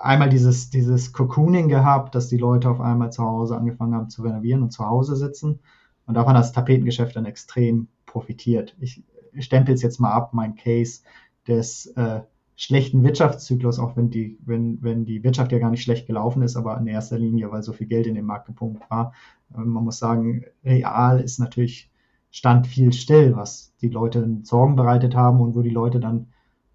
[0.00, 4.22] einmal dieses, dieses Cocooning gehabt, dass die Leute auf einmal zu Hause angefangen haben zu
[4.22, 5.60] renovieren und zu Hause sitzen.
[6.06, 8.74] Und davon hat das Tapetengeschäft dann extrem profitiert.
[8.80, 9.02] Ich
[9.38, 11.02] stempel es jetzt mal ab, mein Case
[11.48, 12.20] des äh,
[12.56, 16.56] schlechten Wirtschaftszyklus, auch wenn die, wenn, wenn die Wirtschaft ja gar nicht schlecht gelaufen ist,
[16.56, 19.12] aber in erster Linie, weil so viel Geld in den Markt gepumpt war.
[19.54, 21.90] Äh, man muss sagen, real ist natürlich
[22.30, 26.28] stand viel still, was die Leute Sorgen bereitet haben und wo die Leute dann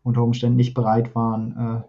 [0.03, 1.85] unter Umständen nicht bereit waren,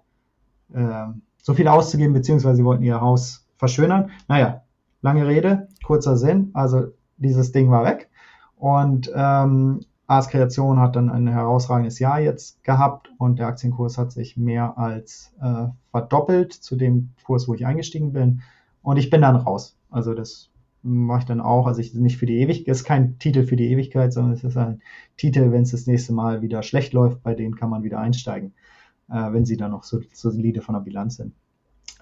[0.74, 1.06] äh, äh,
[1.42, 4.10] so viel auszugeben, beziehungsweise sie wollten ihr Haus verschönern.
[4.28, 4.62] Naja,
[5.02, 6.50] lange Rede, kurzer Sinn.
[6.54, 8.10] Also dieses Ding war weg.
[8.56, 14.12] Und ähm, Ars Kreation hat dann ein herausragendes Jahr jetzt gehabt und der Aktienkurs hat
[14.12, 18.42] sich mehr als äh, verdoppelt zu dem Kurs, wo ich eingestiegen bin.
[18.82, 19.76] Und ich bin dann raus.
[19.90, 20.50] Also das
[20.82, 21.66] mache ich dann auch.
[21.66, 24.58] Also ich nicht für die Ewigkeit, ist kein Titel für die Ewigkeit, sondern es ist
[24.58, 24.82] ein
[25.16, 28.52] Titel, wenn es das nächste Mal wieder schlecht läuft, bei denen kann man wieder einsteigen,
[29.08, 31.32] äh, wenn sie dann noch so, so solide von der Bilanz sind.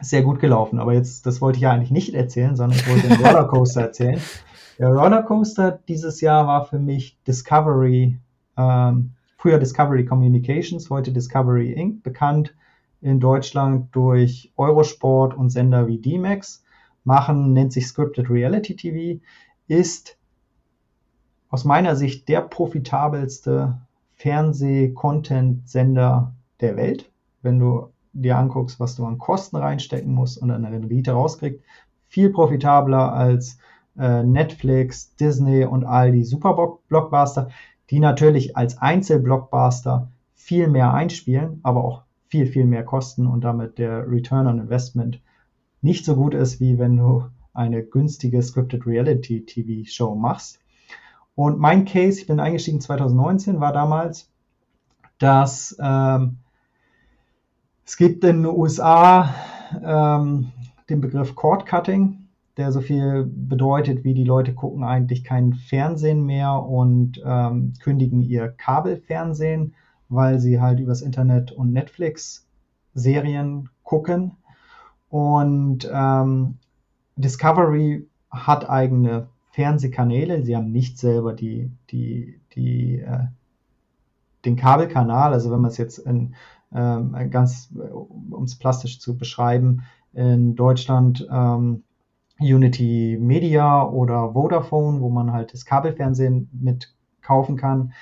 [0.00, 3.06] Sehr gut gelaufen, aber jetzt, das wollte ich ja eigentlich nicht erzählen, sondern ich wollte
[3.06, 4.20] den Rollercoaster erzählen.
[4.82, 8.18] Der Rollercoaster dieses Jahr war für mich Discovery,
[8.56, 12.52] ähm, früher Discovery Communications, heute Discovery Inc., bekannt
[13.00, 16.64] in Deutschland durch Eurosport und Sender wie D-Max,
[17.04, 19.22] machen, nennt sich Scripted Reality TV,
[19.68, 20.18] ist
[21.48, 23.80] aus meiner Sicht der profitabelste
[24.14, 27.08] Fernseh-Content-Sender der Welt.
[27.40, 31.62] Wenn du dir anguckst, was du an Kosten reinstecken musst und an Rendite rauskriegst,
[32.08, 33.58] viel profitabler als
[33.98, 37.50] äh, Netflix, Disney und all die Super-Blockbuster,
[37.90, 43.78] die natürlich als Einzelblockbuster viel mehr einspielen, aber auch viel, viel mehr kosten und damit
[43.78, 45.20] der Return on Investment
[45.82, 50.58] nicht so gut ist, wie wenn du eine günstige Scripted Reality TV Show machst.
[51.34, 54.30] Und mein Case, ich bin eingestiegen 2019, war damals,
[55.18, 56.38] dass ähm,
[57.84, 59.34] es gibt in den USA
[59.82, 60.52] ähm,
[60.88, 62.21] den Begriff Cord Cutting,
[62.56, 68.20] der so viel bedeutet, wie die Leute gucken eigentlich kein Fernsehen mehr und ähm, kündigen
[68.22, 69.74] ihr Kabelfernsehen,
[70.08, 72.46] weil sie halt übers Internet und Netflix
[72.94, 74.32] Serien gucken.
[75.08, 76.58] Und ähm,
[77.16, 80.42] Discovery hat eigene Fernsehkanäle.
[80.42, 83.26] Sie haben nicht selber die, die, die, äh,
[84.44, 85.32] den Kabelkanal.
[85.32, 86.34] Also wenn man es jetzt in,
[86.74, 87.70] ähm, ganz,
[88.30, 89.82] um es plastisch zu beschreiben,
[90.12, 91.84] in Deutschland ähm,
[92.40, 97.92] Unity Media oder Vodafone, wo man halt das Kabelfernsehen mit kaufen kann.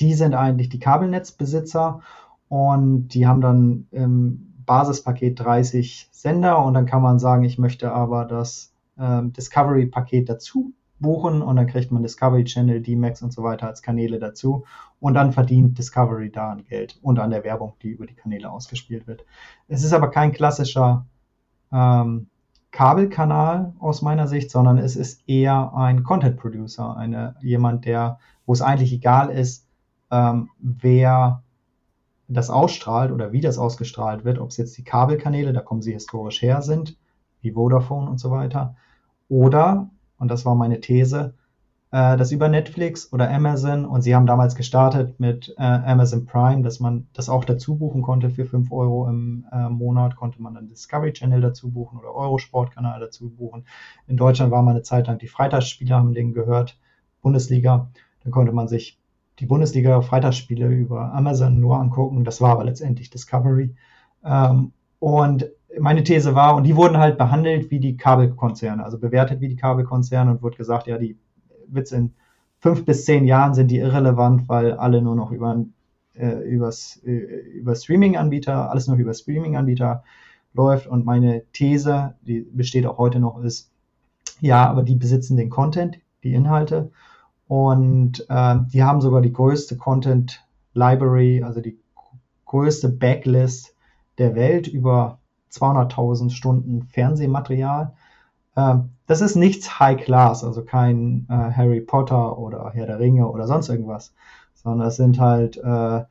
[0.00, 2.00] Die sind eigentlich die Kabelnetzbesitzer
[2.48, 7.92] und die haben dann im Basispaket 30 Sender und dann kann man sagen, ich möchte
[7.92, 13.42] aber das äh, Discovery-Paket dazu buchen und dann kriegt man Discovery Channel, D-Max und so
[13.42, 14.64] weiter als Kanäle dazu
[15.00, 18.50] und dann verdient Discovery da an Geld und an der Werbung, die über die Kanäle
[18.50, 19.24] ausgespielt wird.
[19.68, 21.06] Es ist aber kein klassischer
[21.72, 22.28] ähm,
[22.72, 28.52] Kabelkanal aus meiner Sicht, sondern es ist eher ein Content Producer, eine, jemand, der, wo
[28.54, 29.66] es eigentlich egal ist,
[30.10, 31.42] ähm, wer
[32.28, 35.92] das ausstrahlt oder wie das ausgestrahlt wird, ob es jetzt die Kabelkanäle, da kommen sie
[35.92, 36.96] historisch her sind,
[37.42, 38.74] wie Vodafone und so weiter,
[39.28, 41.34] oder, und das war meine These,
[41.92, 46.62] äh, das über Netflix oder Amazon und sie haben damals gestartet mit äh, Amazon Prime,
[46.62, 50.54] dass man das auch dazu buchen konnte für 5 Euro im äh, Monat, konnte man
[50.54, 53.66] dann Discovery Channel dazu buchen oder Eurosport-Kanal dazu buchen.
[54.06, 56.78] In Deutschland war mal eine Zeit lang die Freitagsspiele, haben denen gehört,
[57.20, 57.90] Bundesliga,
[58.24, 58.98] da konnte man sich
[59.38, 62.24] die Bundesliga-Freitagsspiele über Amazon nur angucken.
[62.24, 63.74] Das war aber letztendlich Discovery.
[64.24, 69.40] Ähm, und meine These war, und die wurden halt behandelt wie die Kabelkonzerne, also bewertet
[69.40, 71.18] wie die Kabelkonzerne und wurde gesagt, ja, die
[71.74, 72.12] wird in
[72.60, 75.64] fünf bis zehn Jahren sind die irrelevant, weil alle nur noch über,
[76.14, 80.04] äh, übers, äh, über Streaming-Anbieter, alles noch über Streaming-Anbieter
[80.54, 80.86] läuft.
[80.86, 83.70] Und meine These, die besteht auch heute noch, ist,
[84.40, 86.90] ja, aber die besitzen den Content, die Inhalte.
[87.48, 90.44] Und äh, die haben sogar die größte Content
[90.74, 91.78] Library, also die
[92.46, 93.74] größte Backlist
[94.18, 95.18] der Welt über
[95.50, 97.92] 200.000 Stunden Fernsehmaterial.
[98.56, 103.28] Ähm, das ist nichts High Class, also kein äh, Harry Potter oder Herr der Ringe
[103.28, 104.14] oder sonst irgendwas,
[104.54, 106.02] sondern es sind halt äh,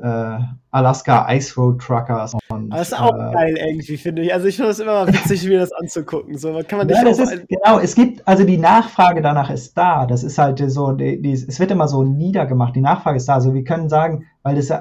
[0.00, 0.38] äh,
[0.70, 2.36] Alaska Ice Road Truckers.
[2.48, 4.32] Und, das ist auch äh, geil irgendwie, finde ich.
[4.32, 6.38] Also ich finde es immer witzig, mir das anzugucken.
[6.38, 10.06] So, kann man ja, ist, genau, es gibt, also die Nachfrage danach ist da.
[10.06, 12.76] Das ist halt so, die, die, es wird immer so niedergemacht.
[12.76, 13.34] Die Nachfrage ist da.
[13.34, 14.72] Also wir können sagen, weil das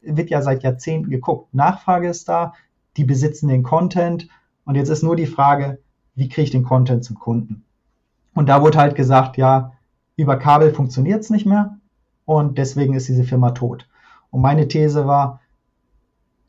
[0.00, 1.52] wird ja seit Jahrzehnten geguckt.
[1.54, 2.54] Nachfrage ist da,
[2.96, 4.28] die besitzen den Content.
[4.64, 5.78] Und jetzt ist nur die Frage,
[6.14, 7.64] wie kriege ich den Content zum Kunden?
[8.34, 9.72] Und da wurde halt gesagt, ja,
[10.16, 11.78] über Kabel funktioniert es nicht mehr
[12.24, 13.88] und deswegen ist diese Firma tot.
[14.30, 15.40] Und meine These war,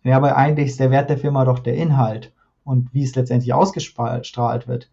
[0.04, 3.54] ja, aber eigentlich ist der Wert der Firma doch der Inhalt und wie es letztendlich
[3.54, 4.90] ausgestrahlt wird.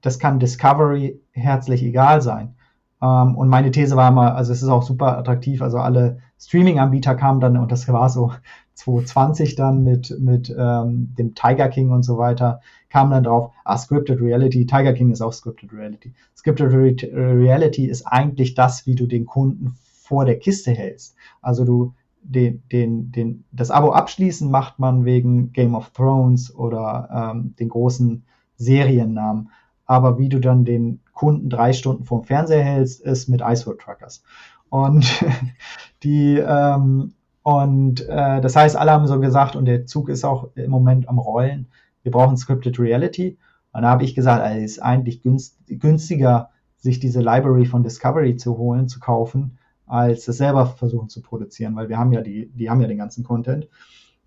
[0.00, 2.54] Das kann Discovery herzlich egal sein.
[3.00, 7.14] Ähm, und meine These war immer, also es ist auch super attraktiv, also alle Streaming-Anbieter
[7.14, 8.32] kamen dann, und das war so
[8.74, 12.60] 2020 dann mit, mit ähm, dem Tiger King und so weiter,
[12.90, 16.12] kamen dann drauf, ah, Scripted Reality, Tiger King ist auch Scripted Reality.
[16.36, 21.16] Scripted Re Reality ist eigentlich das, wie du den Kunden vor der Kiste hältst.
[21.40, 27.32] Also du den, den, den, das Abo abschließen macht man wegen Game of Thrones oder
[27.34, 28.24] ähm, den großen
[28.56, 29.50] Seriennamen.
[29.86, 34.22] Aber wie du dann den Kunden drei Stunden vorm Fernseher hältst, ist mit Icewood Truckers.
[34.70, 35.24] Und
[36.02, 37.12] die ähm,
[37.44, 41.10] und äh, das heißt, alle haben so gesagt, und der Zug ist auch im Moment
[41.10, 41.68] am Rollen,
[42.02, 43.36] wir brauchen Scripted Reality.
[43.72, 48.36] Und da habe ich gesagt, also es ist eigentlich günstiger, sich diese Library von Discovery
[48.36, 52.50] zu holen, zu kaufen, als es selber versuchen zu produzieren, weil wir haben ja die,
[52.54, 53.68] die haben ja den ganzen Content.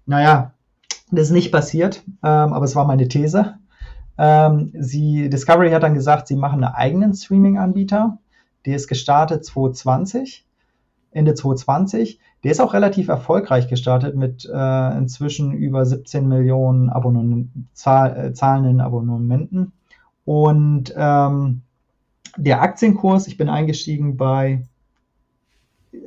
[0.05, 0.53] Naja,
[1.09, 3.55] das ist nicht passiert, ähm, aber es war meine These.
[4.20, 8.20] Ähm, sie, Discovery hat dann gesagt, sie machen einen eigenen Streaming-Anbieter.
[8.68, 10.45] Der ist gestartet 2020,
[11.11, 12.20] Ende 2020.
[12.44, 18.34] Der ist auch relativ erfolgreich gestartet mit äh, inzwischen über 17 Millionen Abonnementen, zahl, äh,
[18.34, 19.74] zahlenden Abonnementen.
[20.24, 21.62] Und ähm,
[22.38, 24.64] der Aktienkurs, ich bin eingestiegen bei,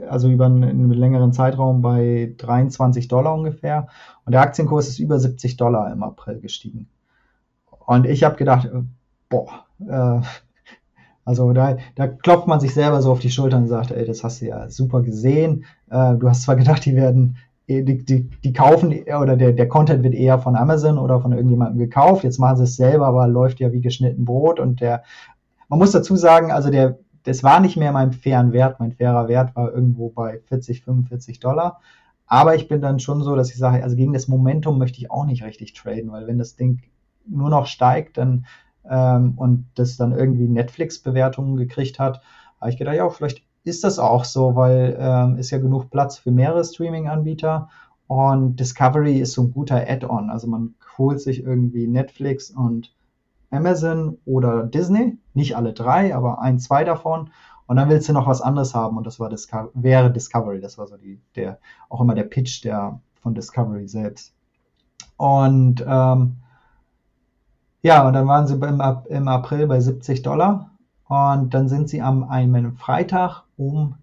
[0.09, 3.89] also über einen, einen, längeren Zeitraum bei 23 Dollar ungefähr.
[4.25, 6.89] Und der Aktienkurs ist über 70 Dollar im April gestiegen.
[7.87, 8.83] Und ich habe gedacht, äh,
[9.29, 10.21] boah, äh,
[11.25, 14.25] also da, da klopft man sich selber so auf die Schulter und sagt, ey, das
[14.25, 15.65] hast du ja super gesehen.
[15.91, 17.37] Äh, du hast zwar gedacht, die werden
[17.69, 21.79] die, die, die kaufen oder der, der Content wird eher von Amazon oder von irgendjemandem
[21.79, 22.25] gekauft.
[22.25, 25.05] Jetzt machen sie es selber, aber läuft ja wie geschnitten Brot und der,
[25.69, 28.81] man muss dazu sagen, also der, das war nicht mehr mein fairen Wert.
[28.81, 31.81] Mein fairer Wert war irgendwo bei 40, 45 Dollar.
[32.27, 35.11] Aber ich bin dann schon so, dass ich sage, also gegen das Momentum möchte ich
[35.11, 36.81] auch nicht richtig traden, weil wenn das Ding
[37.27, 38.47] nur noch steigt dann
[38.91, 42.21] ähm, und das dann irgendwie Netflix-Bewertungen gekriegt hat,
[42.61, 46.19] habe ich gedacht, ja, vielleicht ist das auch so, weil ähm, ist ja genug Platz
[46.19, 47.69] für mehrere Streaming-Anbieter
[48.07, 50.31] und Discovery ist so ein guter Add-on.
[50.31, 52.93] Also man holt sich irgendwie Netflix und
[53.51, 57.31] Amazon oder Disney, nicht alle drei, aber ein, zwei davon.
[57.67, 60.61] Und dann willst du noch was anderes haben und das war Disco wäre Discovery.
[60.61, 64.35] Das war so die, der, auch immer der Pitch der von Discovery selbst.
[65.17, 66.39] Und ähm,
[67.83, 70.71] ja, und dann waren sie im, im April bei 70 Dollar
[71.09, 73.95] und dann sind sie am einem Freitag um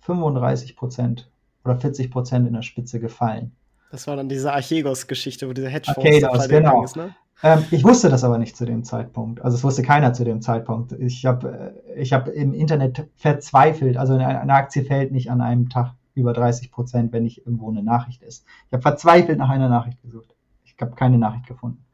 [0.00, 1.28] 35 Prozent
[1.64, 3.52] oder 40 Prozent in der Spitze gefallen.
[3.90, 6.84] Das war dann diese Archegos-Geschichte, wo dieser Hedgefonds Archegos, genau.
[6.84, 7.14] ist, ne?
[7.42, 9.42] Ähm, ich wusste das aber nicht zu dem Zeitpunkt.
[9.42, 10.92] Also es wusste keiner zu dem Zeitpunkt.
[10.92, 13.96] Ich habe äh, ich hab im Internet verzweifelt.
[13.96, 17.82] Also eine Aktie fällt nicht an einem Tag über 30 Prozent, wenn nicht irgendwo eine
[17.82, 18.44] Nachricht ist.
[18.66, 20.34] Ich habe verzweifelt nach einer Nachricht gesucht.
[20.64, 21.84] Ich habe keine Nachricht gefunden.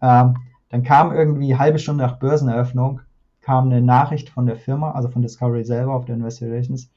[0.00, 0.36] Ähm,
[0.74, 3.00] dann kam irgendwie halbe Stunde nach Börseneröffnung
[3.42, 6.90] kam eine Nachricht von der Firma, also von Discovery selber auf der Investor Relations.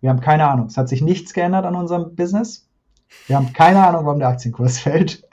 [0.00, 0.68] Wir haben keine Ahnung.
[0.68, 2.70] Es hat sich nichts geändert an unserem Business.
[3.26, 5.28] Wir haben keine Ahnung, warum der Aktienkurs fällt.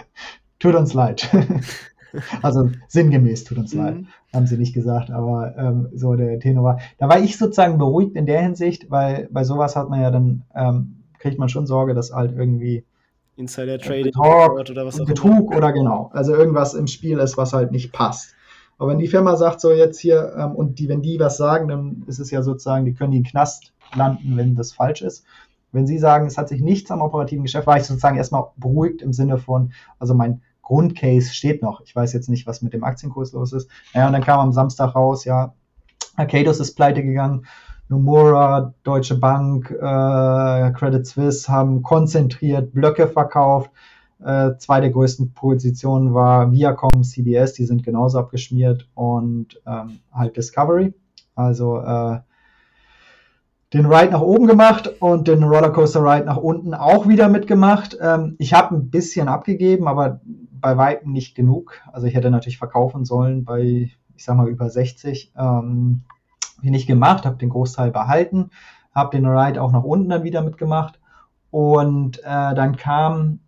[0.59, 1.29] tut uns leid.
[2.41, 3.79] also sinngemäß tut uns mhm.
[3.79, 3.97] leid,
[4.33, 6.79] haben sie nicht gesagt, aber ähm, so der Tenor war.
[6.97, 10.43] Da war ich sozusagen beruhigt in der Hinsicht, weil bei sowas hat man ja dann,
[10.53, 12.83] ähm, kriegt man schon Sorge, dass halt irgendwie
[13.37, 17.71] Insider Trading oder was auch Betrug oder genau, also irgendwas im Spiel ist, was halt
[17.71, 18.35] nicht passt.
[18.79, 21.67] Aber wenn die Firma sagt, so jetzt hier, ähm, und die, wenn die was sagen,
[21.67, 25.01] dann ist es ja sozusagen, die können die in den Knast landen, wenn das falsch
[25.01, 25.25] ist.
[25.71, 29.01] Wenn Sie sagen, es hat sich nichts am operativen Geschäft, war ich sozusagen erstmal beruhigt
[29.01, 31.81] im Sinne von, also mein Grundcase steht noch.
[31.81, 33.69] Ich weiß jetzt nicht, was mit dem Aktienkurs los ist.
[33.93, 35.53] Naja, und dann kam am Samstag raus, ja,
[36.15, 37.45] Arcados ist pleite gegangen,
[37.89, 43.71] Nomura, Deutsche Bank, äh, Credit Suisse haben konzentriert Blöcke verkauft.
[44.23, 50.35] Äh, zwei der größten Positionen war Viacom, CBS, die sind genauso abgeschmiert und ähm, halt
[50.35, 50.93] Discovery.
[51.35, 52.19] Also äh,
[53.73, 57.97] den Ride nach oben gemacht und den Rollercoaster Ride nach unten auch wieder mitgemacht.
[58.01, 60.21] Ähm, ich habe ein bisschen abgegeben, aber
[60.59, 61.73] bei weitem nicht genug.
[61.91, 65.33] Also ich hätte natürlich verkaufen sollen bei, ich sag mal, über 60.
[65.37, 66.01] Ähm,
[66.61, 68.51] ich nicht gemacht, habe den Großteil behalten,
[68.93, 70.99] habe den Ride auch nach unten dann wieder mitgemacht.
[71.51, 73.39] Und äh, dann kam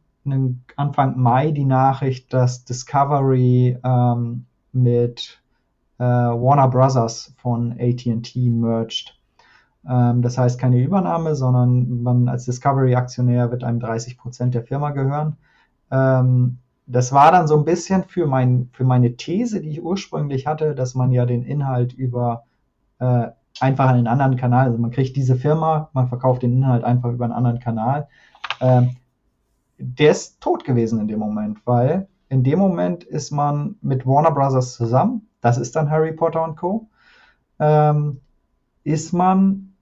[0.76, 5.42] Anfang Mai die Nachricht, dass Discovery ähm, mit
[5.98, 9.20] äh, Warner Brothers von ATT merged.
[9.88, 14.92] Ähm, das heißt keine Übernahme, sondern man als Discovery-Aktionär wird einem 30 Prozent der Firma
[14.92, 15.38] gehören.
[15.92, 20.48] Ähm, das war dann so ein bisschen für, mein, für meine These, die ich ursprünglich
[20.48, 22.46] hatte, dass man ja den Inhalt über
[23.00, 23.28] äh,
[23.60, 27.26] einfach einen anderen Kanal, also man kriegt diese Firma, man verkauft den Inhalt einfach über
[27.26, 28.08] einen anderen Kanal.
[28.62, 28.96] Ähm,
[29.78, 34.32] der ist tot gewesen in dem Moment, weil in dem Moment ist man mit Warner
[34.32, 36.88] Brothers zusammen, das ist dann Harry Potter und Co.,
[37.60, 38.22] ähm,
[38.84, 39.74] ist man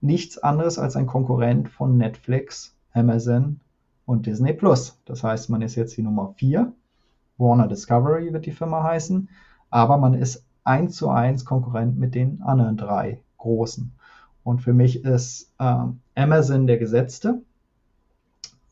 [0.00, 3.60] nichts anderes als ein Konkurrent von Netflix, Amazon
[4.04, 5.00] und Disney Plus.
[5.04, 6.72] Das heißt, man ist jetzt die Nummer 4.
[7.38, 9.28] Warner Discovery wird die Firma heißen,
[9.70, 13.92] aber man ist eins zu eins Konkurrent mit den anderen drei großen.
[14.44, 17.42] Und für mich ist ähm, Amazon der Gesetzte,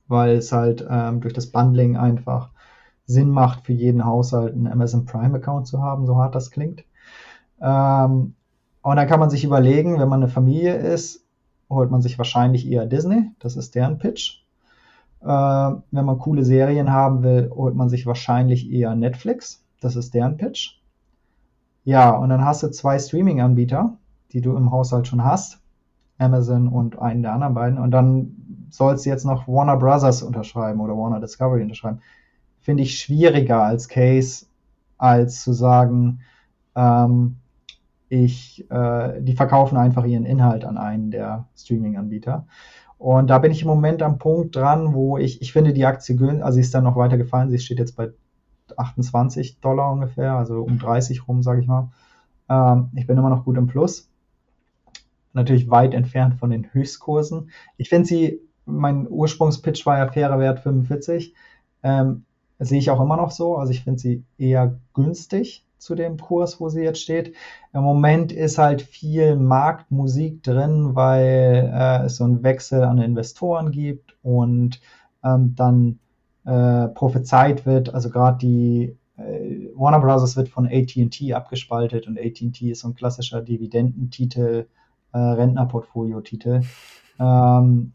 [0.08, 2.50] weil es halt ähm, durch das Bundling einfach
[3.06, 6.84] Sinn macht, für jeden Haushalt einen Amazon Prime Account zu haben, so hart das klingt.
[7.60, 8.34] Ähm,
[8.82, 11.24] und dann kann man sich überlegen, wenn man eine Familie ist,
[11.68, 14.42] holt man sich wahrscheinlich eher Disney, das ist deren Pitch.
[15.22, 20.14] Äh, wenn man coole Serien haben will, holt man sich wahrscheinlich eher Netflix, das ist
[20.14, 20.79] deren Pitch.
[21.84, 23.96] Ja, und dann hast du zwei Streaming-Anbieter,
[24.32, 25.60] die du im Haushalt schon hast,
[26.18, 30.80] Amazon und einen der anderen beiden, und dann sollst du jetzt noch Warner Brothers unterschreiben
[30.80, 32.00] oder Warner Discovery unterschreiben.
[32.60, 34.46] Finde ich schwieriger als Case,
[34.98, 36.20] als zu sagen,
[36.76, 37.36] ähm,
[38.08, 42.46] ich, äh, die verkaufen einfach ihren Inhalt an einen der Streaming-Anbieter.
[42.98, 46.18] Und da bin ich im Moment am Punkt dran, wo ich, ich finde die Aktie,
[46.42, 48.10] also sie ist dann noch weiter gefallen, sie steht jetzt bei
[48.78, 51.90] 28 Dollar ungefähr, also um 30 rum, sage ich mal.
[52.48, 54.08] Ähm, ich bin immer noch gut im Plus.
[55.32, 57.50] Natürlich weit entfernt von den Höchstkursen.
[57.76, 61.34] Ich finde sie, mein Ursprungspitch war ja fairer Wert 45.
[61.82, 62.24] Ähm,
[62.58, 63.56] sehe ich auch immer noch so.
[63.56, 67.34] Also ich finde sie eher günstig zu dem Kurs, wo sie jetzt steht.
[67.72, 73.70] Im Moment ist halt viel Marktmusik drin, weil äh, es so einen Wechsel an Investoren
[73.70, 74.80] gibt und
[75.24, 75.98] ähm, dann
[76.44, 80.36] äh, prophezeit wird, also gerade die äh, Warner Bros.
[80.36, 84.66] wird von AT&T abgespaltet und AT&T ist so ein klassischer Dividendentitel,
[85.12, 86.62] äh, Rentnerportfolio-Titel.
[87.18, 87.92] Ähm,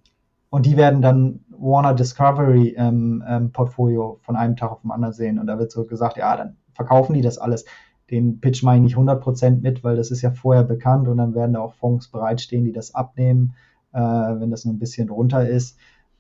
[0.50, 5.14] und die werden dann Warner Discovery ähm, ähm, Portfolio von einem Tag auf den anderen
[5.14, 5.40] sehen.
[5.40, 7.66] Und da wird so gesagt, ja, dann verkaufen die das alles.
[8.12, 11.34] Den Pitch mache ich nicht 100% mit, weil das ist ja vorher bekannt und dann
[11.34, 13.56] werden da auch Fonds bereitstehen, die das abnehmen,
[13.94, 15.78] äh, wenn das nur ein bisschen drunter ist.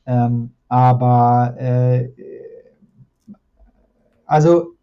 [0.08, 2.10] Ähm, aber äh,
[4.26, 4.74] also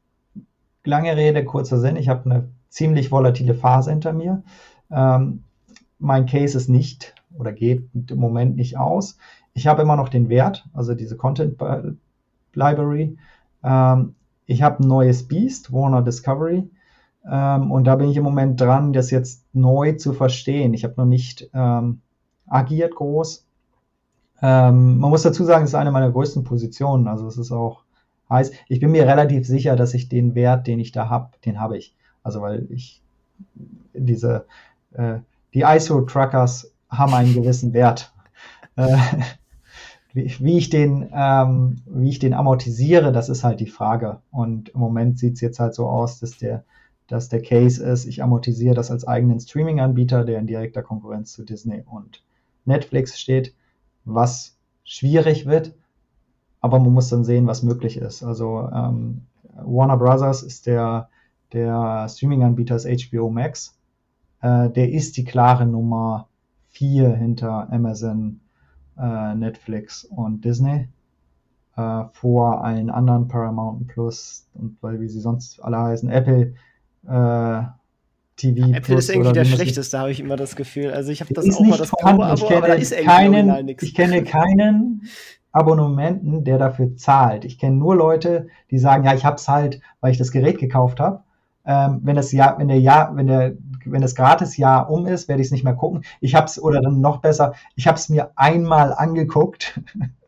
[0.85, 4.43] lange Rede, kurzer Sinn, ich habe eine ziemlich volatile Phase hinter mir.
[4.91, 5.45] Ähm,
[5.99, 9.19] mein Case ist nicht oder geht im Moment nicht aus.
[9.53, 11.61] Ich habe immer noch den Wert, also diese Content
[12.55, 13.19] Library.
[13.63, 14.15] Ähm,
[14.47, 16.71] ich habe ein neues Beast, Warner Discovery.
[17.31, 20.73] Ähm, und da bin ich im Moment dran, das jetzt neu zu verstehen.
[20.73, 22.01] Ich habe noch nicht ähm,
[22.47, 23.47] agiert groß.
[24.43, 27.07] Ähm, man muss dazu sagen, es ist eine meiner größten Positionen.
[27.09, 27.85] Also es ist auch
[28.29, 28.51] heiß.
[28.69, 31.79] Ich bin mir relativ sicher, dass ich den Wert, den ich da habe, den habe
[31.79, 31.95] ich.
[32.23, 33.03] Also weil ich
[33.95, 34.47] diese
[34.93, 35.19] äh,
[35.55, 38.13] die ISO-Truckers haben einen gewissen Wert.
[38.75, 38.97] Äh,
[40.15, 44.23] wie, wie, ich den, ähm, wie ich den amortisiere, das ist halt die Frage.
[44.31, 46.65] Und im Moment sieht es jetzt halt so aus, dass der,
[47.07, 51.45] dass der Case ist, ich amortisiere das als eigenen Streaming-Anbieter, der in direkter Konkurrenz zu
[51.45, 52.23] Disney und
[52.65, 53.53] Netflix steht,
[54.05, 55.75] was schwierig wird,
[56.61, 58.23] aber man muss dann sehen, was möglich ist.
[58.23, 59.23] Also ähm,
[59.55, 61.09] Warner Brothers ist der,
[61.53, 63.77] der Streaming-Anbieter HBO Max.
[64.41, 66.29] Äh, der ist die klare Nummer
[66.69, 68.41] vier hinter Amazon,
[68.99, 70.89] äh, Netflix und Disney.
[71.77, 76.55] Äh, vor allen anderen Paramount Plus und weil wie sie sonst alle heißen, Apple
[77.07, 77.63] äh,
[78.37, 78.73] TV.
[78.73, 80.93] Apple ist irgendwie der schlechteste, habe ich immer das Gefühl.
[80.93, 83.69] Also ich habe das auch mal das Probe-Abo, aber da ist keinen.
[83.69, 85.03] Ich kenne keinen
[85.53, 87.45] Abonnementen, der dafür zahlt.
[87.45, 90.59] Ich kenne nur Leute, die sagen, ja, ich habe es halt, weil ich das Gerät
[90.59, 91.23] gekauft habe.
[91.65, 93.53] Ähm, wenn das Jahr, wenn der Jahr, wenn der,
[93.85, 96.05] wenn das Gratis-Jahr um ist, werde ich es nicht mehr gucken.
[96.21, 99.81] Ich habe es oder dann noch besser, ich habe es mir einmal angeguckt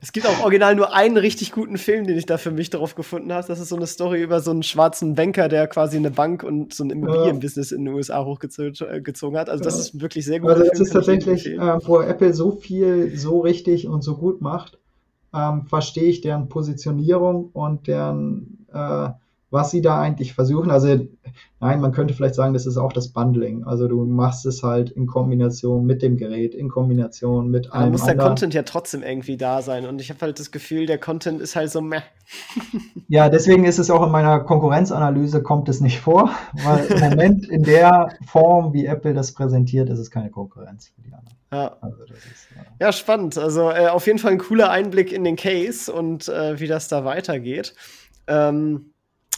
[0.00, 2.94] Es gibt auch original nur einen richtig guten Film, den ich da für mich drauf
[2.94, 3.46] gefunden habe.
[3.46, 6.74] Das ist so eine Story über so einen schwarzen Banker, der quasi eine Bank und
[6.74, 9.48] so ein Immobilienbusiness in den USA hochgezogen hat.
[9.48, 10.50] Also das ist wirklich sehr gut.
[10.50, 14.40] Also das Film, ist tatsächlich, äh, wo Apple so viel so richtig und so gut
[14.40, 14.78] macht,
[15.34, 19.10] ähm, verstehe ich deren Positionierung und deren äh,
[19.52, 20.70] was sie da eigentlich versuchen.
[20.70, 21.06] Also
[21.60, 23.64] nein, man könnte vielleicht sagen, das ist auch das Bundling.
[23.64, 27.84] Also du machst es halt in Kombination mit dem Gerät, in Kombination mit allem.
[27.84, 29.86] Da muss der Content ja trotzdem irgendwie da sein.
[29.86, 32.00] Und ich habe halt das Gefühl, der Content ist halt so meh.
[33.08, 36.30] ja, deswegen ist es auch in meiner Konkurrenzanalyse kommt es nicht vor,
[36.64, 41.02] weil im Moment in der Form, wie Apple das präsentiert, ist es keine Konkurrenz für
[41.02, 41.36] die anderen.
[41.52, 41.76] Ja.
[41.82, 42.86] Also ist, ja.
[42.86, 42.92] ja.
[42.92, 43.36] spannend.
[43.36, 46.88] Also äh, auf jeden Fall ein cooler Einblick in den Case und äh, wie das
[46.88, 47.74] da weitergeht.
[48.26, 48.91] Ähm,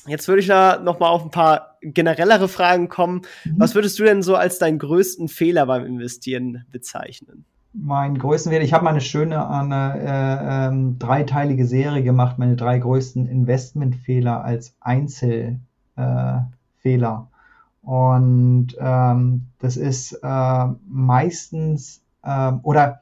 [0.07, 3.23] Jetzt würde ich da noch mal auf ein paar generellere Fragen kommen.
[3.45, 3.55] Mhm.
[3.59, 7.45] Was würdest du denn so als deinen größten Fehler beim Investieren bezeichnen?
[7.73, 12.79] Mein größten Fehler, ich habe meine schöne eine, äh, ähm, dreiteilige Serie gemacht, meine drei
[12.79, 15.59] größten Investmentfehler als Einzelfehler.
[15.97, 23.01] Äh, Und ähm, das ist äh, meistens äh, oder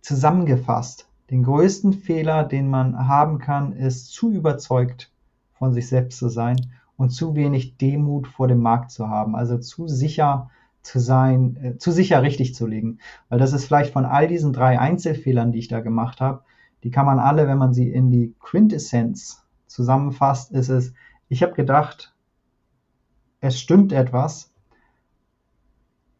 [0.00, 5.12] zusammengefasst, den größten Fehler, den man haben kann, ist zu überzeugt
[5.58, 6.56] von sich selbst zu sein
[6.96, 10.50] und zu wenig Demut vor dem Markt zu haben, also zu sicher
[10.82, 12.98] zu sein, äh, zu sicher richtig zu liegen.
[13.28, 16.42] Weil das ist vielleicht von all diesen drei Einzelfehlern, die ich da gemacht habe,
[16.82, 20.94] die kann man alle, wenn man sie in die Quintessenz zusammenfasst, ist es,
[21.28, 22.14] ich habe gedacht,
[23.40, 24.52] es stimmt etwas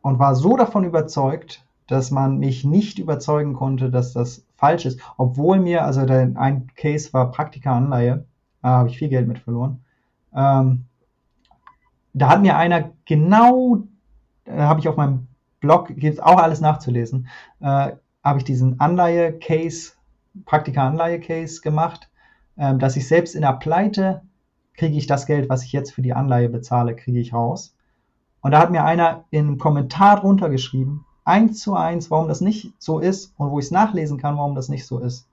[0.02, 5.00] und war so davon überzeugt, dass man mich nicht überzeugen konnte, dass das falsch ist,
[5.16, 8.26] obwohl mir, also ein Case war Praktika-Anleihe,
[8.62, 9.84] da habe ich viel Geld mit verloren.
[10.34, 10.84] Ähm,
[12.14, 13.84] da hat mir einer genau,
[14.44, 15.28] äh, habe ich auf meinem
[15.60, 17.28] Blog, gibt es auch alles nachzulesen,
[17.60, 17.92] äh,
[18.24, 19.92] habe ich diesen Anleihe-Case,
[20.44, 22.08] Praktika-Anleihe-Case gemacht,
[22.56, 24.22] äh, dass ich selbst in der Pleite
[24.74, 27.74] kriege ich das Geld, was ich jetzt für die Anleihe bezahle, kriege ich raus.
[28.40, 32.40] Und da hat mir einer in einem Kommentar drunter geschrieben, eins zu eins, warum das
[32.40, 35.26] nicht so ist und wo ich es nachlesen kann, warum das nicht so ist.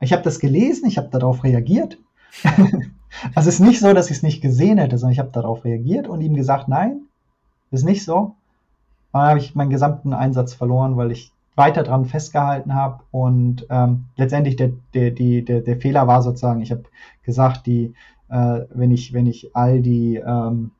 [0.00, 1.98] Ich habe das gelesen, ich habe darauf reagiert.
[3.34, 5.64] also es ist nicht so, dass ich es nicht gesehen hätte, sondern ich habe darauf
[5.64, 7.02] reagiert und ihm gesagt, nein,
[7.70, 8.34] ist nicht so.
[9.12, 14.06] Dann habe ich meinen gesamten Einsatz verloren, weil ich weiter dran festgehalten habe und ähm,
[14.16, 16.82] letztendlich der, der, die, der, der Fehler war sozusagen, ich habe
[17.22, 17.94] gesagt, die
[18.28, 20.72] äh, wenn ich, wenn ich all die, ähm,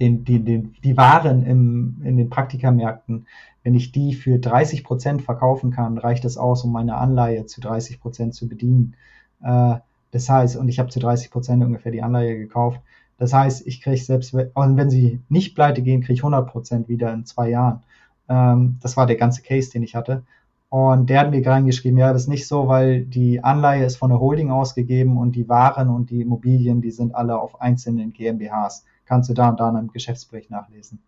[0.00, 3.26] den, den, den, die Waren im, in den Praktikamärkten,
[3.62, 7.60] wenn ich die für 30 Prozent verkaufen kann, reicht das aus, um meine Anleihe zu
[7.60, 8.94] 30 Prozent zu bedienen.
[9.42, 9.76] Äh,
[10.10, 12.80] das heißt, und ich habe zu 30 Prozent ungefähr die Anleihe gekauft.
[13.18, 16.88] Das heißt, ich kriege selbst, und wenn sie nicht pleite gehen, kriege ich 100 Prozent
[16.88, 17.82] wieder in zwei Jahren.
[18.28, 20.22] Ähm, das war der ganze Case, den ich hatte.
[20.70, 24.10] Und der hat mir reingeschrieben, ja, das ist nicht so, weil die Anleihe ist von
[24.10, 28.84] der Holding ausgegeben und die Waren und die Immobilien, die sind alle auf einzelnen GmbHs.
[29.10, 31.00] Kannst du da und da in einem Geschäftsbericht nachlesen.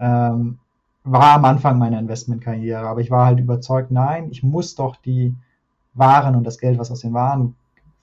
[0.00, 0.60] Ähm,
[1.04, 5.34] war am Anfang meiner Investmentkarriere, aber ich war halt überzeugt, nein, ich muss doch die
[5.92, 7.54] Waren und das Geld, was aus den Waren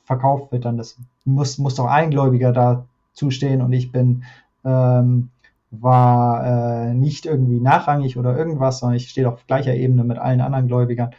[0.04, 4.26] verkauft wird, dann das muss, muss doch ein Gläubiger da zustehen und ich bin
[4.64, 5.32] ähm,
[5.72, 10.42] war äh, nicht irgendwie nachrangig oder irgendwas, sondern ich stehe auf gleicher Ebene mit allen
[10.42, 11.16] anderen Gläubigern.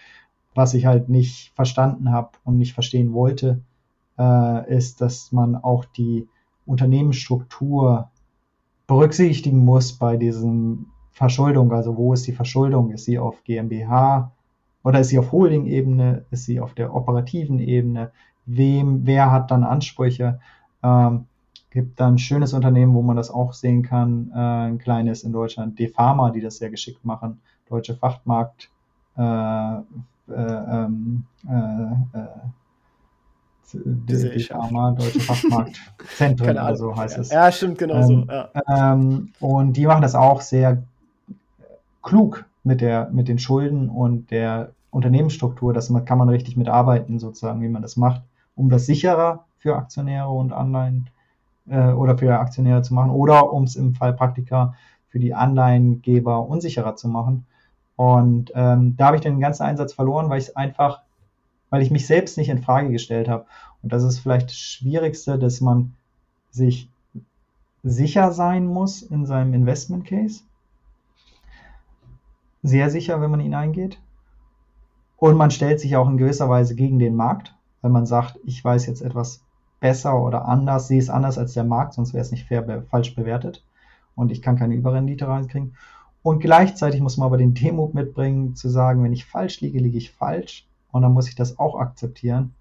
[0.54, 3.62] Was ich halt nicht verstanden habe und nicht verstehen wollte,
[4.16, 6.28] äh, ist, dass man auch die
[6.66, 8.11] Unternehmensstruktur
[8.86, 11.72] berücksichtigen muss bei diesem Verschuldung.
[11.72, 12.90] Also wo ist die Verschuldung?
[12.90, 14.32] Ist sie auf GmbH
[14.82, 16.24] oder ist sie auf Holding-Ebene?
[16.30, 18.10] Ist sie auf der operativen Ebene?
[18.46, 20.40] Wem, wer hat dann Ansprüche?
[20.82, 21.26] Ähm,
[21.70, 25.32] gibt dann ein schönes Unternehmen, wo man das auch sehen kann, äh, ein kleines in
[25.32, 28.68] Deutschland, Defama, die das sehr geschickt machen, Deutsche Frachtmarkt,
[29.16, 29.22] äh,
[29.72, 30.88] äh,
[33.74, 37.30] Defama, Deutsche Frachtmarktzentren oder so heißt es.
[37.30, 38.26] Ja, stimmt, genau ähm, so.
[38.32, 38.50] Ja.
[38.68, 40.82] Ähm, und die machen das auch sehr
[42.02, 47.62] klug mit, der, mit den Schulden und der Unternehmensstruktur, das kann man richtig mitarbeiten, sozusagen,
[47.62, 48.22] wie man das macht,
[48.54, 51.08] um das sicherer für Aktionäre und Anleihen
[51.68, 54.74] äh, oder für Aktionäre zu machen oder um es im Fall Praktika
[55.08, 57.46] für die Anleihengeber unsicherer zu machen.
[57.96, 61.02] Und ähm, da habe ich den ganzen Einsatz verloren, weil ich es einfach,
[61.72, 63.46] weil ich mich selbst nicht in Frage gestellt habe.
[63.82, 65.94] Und das ist vielleicht das Schwierigste, dass man
[66.50, 66.90] sich
[67.82, 70.42] sicher sein muss in seinem Investment Case.
[72.62, 73.98] Sehr sicher, wenn man ihn eingeht.
[75.16, 78.62] Und man stellt sich auch in gewisser Weise gegen den Markt, wenn man sagt, ich
[78.62, 79.42] weiß jetzt etwas
[79.80, 82.82] besser oder anders, sehe es anders als der Markt, sonst wäre es nicht fair be
[82.90, 83.64] falsch bewertet
[84.14, 85.74] und ich kann keine Überrendite reinkriegen.
[86.22, 89.96] Und gleichzeitig muss man aber den Demut mitbringen, zu sagen, wenn ich falsch liege, liege
[89.96, 92.54] ich falsch und dann muss ich das auch akzeptieren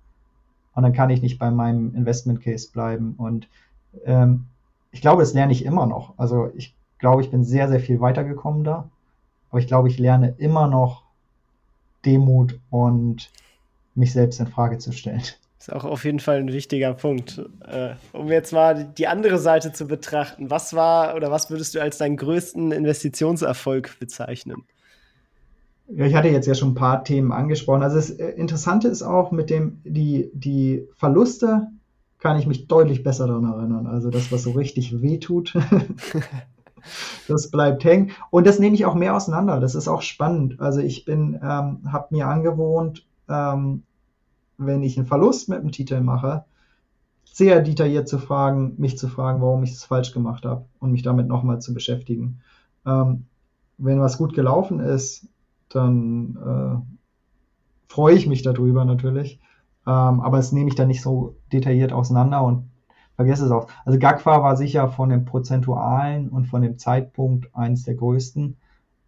[0.74, 3.48] und dann kann ich nicht bei meinem Investment Case bleiben und
[4.06, 4.46] ähm,
[4.92, 6.14] ich glaube, das lerne ich immer noch.
[6.18, 8.90] Also ich glaube, ich bin sehr, sehr viel weitergekommen da,
[9.50, 11.04] aber ich glaube, ich lerne immer noch
[12.06, 13.30] Demut und
[13.96, 15.24] mich selbst in Frage zu stellen.
[15.60, 17.40] Ist auch auf jeden Fall ein wichtiger Punkt.
[17.68, 21.82] Äh, um jetzt mal die andere Seite zu betrachten, was war oder was würdest du
[21.82, 24.64] als deinen größten Investitionserfolg bezeichnen?
[25.88, 27.84] Ja, ich hatte jetzt ja schon ein paar Themen angesprochen.
[27.84, 31.68] Also das äh, Interessante ist auch mit dem, die, die Verluste
[32.20, 33.88] kann ich mich deutlich besser daran erinnern.
[33.88, 35.58] Also das, was so richtig wehtut,
[37.28, 38.12] das bleibt hängen.
[38.30, 39.60] Und das nehme ich auch mehr auseinander.
[39.60, 40.60] Das ist auch spannend.
[40.62, 43.84] Also ich bin, ähm, habe mir angewohnt, ähm,
[44.58, 46.46] wenn ich einen Verlust mit dem Titel mache,
[47.26, 51.02] sehr detailliert zu fragen, mich zu fragen, warum ich es falsch gemacht habe und mich
[51.02, 52.42] damit nochmal zu beschäftigen.
[52.86, 53.26] Ähm,
[53.78, 55.28] wenn was gut gelaufen ist,
[55.74, 59.40] dann äh, freue ich mich darüber natürlich.
[59.88, 62.70] Ähm, aber es nehme ich dann nicht so detailliert auseinander und
[63.16, 63.68] vergesse es auch.
[63.86, 68.58] Also GAGFA war sicher von dem Prozentualen und von dem Zeitpunkt eins der größten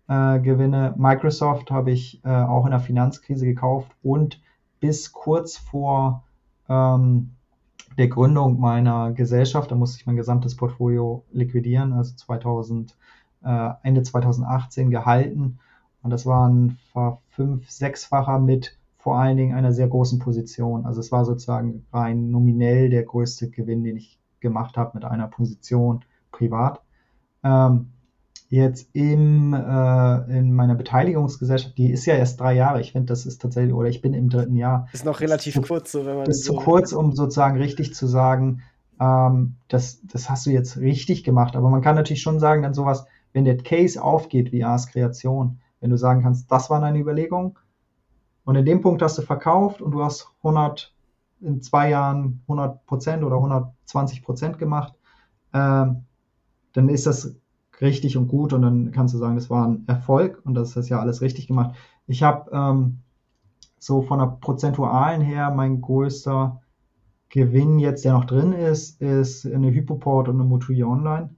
[0.07, 0.93] äh, Gewinne.
[0.97, 4.41] Microsoft habe ich äh, auch in der Finanzkrise gekauft und
[4.79, 6.23] bis kurz vor
[6.67, 7.31] ähm,
[7.97, 12.95] der Gründung meiner Gesellschaft, da musste ich mein gesamtes Portfolio liquidieren, also 2000,
[13.43, 15.59] äh, Ende 2018 gehalten.
[16.03, 16.77] Und das war ein
[17.29, 20.85] fünf-, sechsfacher mit vor allen Dingen einer sehr großen Position.
[20.85, 25.27] Also es war sozusagen rein nominell der größte Gewinn, den ich gemacht habe mit einer
[25.27, 26.81] Position privat.
[27.43, 27.89] Ähm,
[28.49, 32.81] jetzt im, äh, in meiner Beteiligungsgesellschaft, die ist ja erst drei Jahre.
[32.81, 34.87] Ich finde, das ist tatsächlich, oder ich bin im dritten Jahr.
[34.93, 36.27] Ist noch relativ ist kurz, so wenn man.
[36.27, 38.61] Ist so zu kurz, um sozusagen richtig zu sagen,
[38.99, 41.55] ähm, das, das hast du jetzt richtig gemacht.
[41.55, 45.59] Aber man kann natürlich schon sagen, dann sowas, wenn der Case aufgeht wie Ars Kreation,
[45.83, 47.59] wenn du sagen kannst, das war deine Überlegung
[48.45, 50.95] und in dem Punkt hast du verkauft und du hast 100
[51.41, 54.93] in zwei Jahren 100 Prozent oder 120 Prozent gemacht,
[55.53, 56.05] ähm,
[56.71, 57.35] dann ist das
[57.81, 60.87] richtig und gut und dann kannst du sagen, das war ein Erfolg und das ist
[60.87, 61.75] ja alles richtig gemacht.
[62.07, 62.99] Ich habe ähm,
[63.77, 66.61] so von der prozentualen her mein größter
[67.27, 71.35] Gewinn jetzt, der noch drin ist, ist eine Hypoport und eine Motui Online,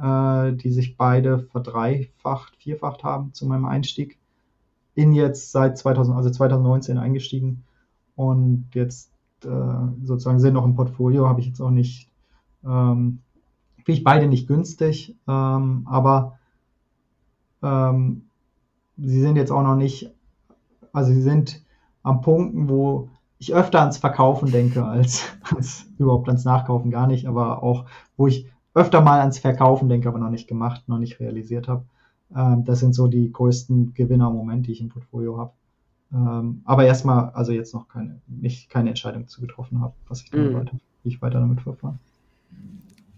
[0.00, 4.18] äh, die sich beide verdreifacht, vierfacht haben zu meinem Einstieg.
[4.94, 7.64] In jetzt seit 2000, also 2019 eingestiegen
[8.14, 9.10] und jetzt
[9.44, 9.48] äh,
[10.04, 12.10] sozusagen sind noch im Portfolio, habe ich jetzt auch nicht,
[12.64, 13.20] ähm,
[13.76, 16.38] finde ich beide nicht günstig, ähm, aber
[17.62, 18.28] ähm,
[18.98, 20.10] sie sind jetzt auch noch nicht,
[20.92, 21.62] also sie sind
[22.02, 25.24] am Punkten, wo ich öfter ans Verkaufen denke als,
[25.56, 27.86] als überhaupt ans Nachkaufen gar nicht, aber auch,
[28.16, 31.84] wo ich öfter mal ans Verkaufen denke, aber noch nicht gemacht, noch nicht realisiert habe.
[32.34, 35.52] Ähm, das sind so die größten Gewinner im Moment, die ich im Portfolio habe.
[36.12, 40.32] Ähm, aber erstmal, also jetzt noch keine, nicht, keine Entscheidung zu getroffen habe, was ich
[40.32, 40.54] mm.
[40.54, 41.98] weiter, wie ich weiter damit verfahre.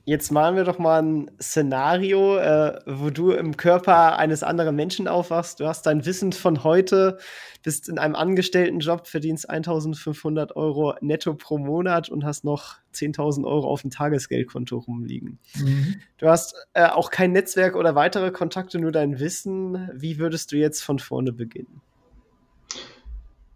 [0.06, 5.08] Jetzt malen wir doch mal ein Szenario, äh, wo du im Körper eines anderen Menschen
[5.08, 5.60] aufwachst.
[5.60, 7.16] Du hast dein Wissen von heute,
[7.62, 13.66] bist in einem Angestelltenjob, verdienst 1500 Euro netto pro Monat und hast noch 10.000 Euro
[13.66, 15.38] auf dem Tagesgeldkonto rumliegen.
[15.54, 15.96] Mhm.
[16.18, 19.88] Du hast äh, auch kein Netzwerk oder weitere Kontakte, nur dein Wissen.
[19.94, 21.80] Wie würdest du jetzt von vorne beginnen?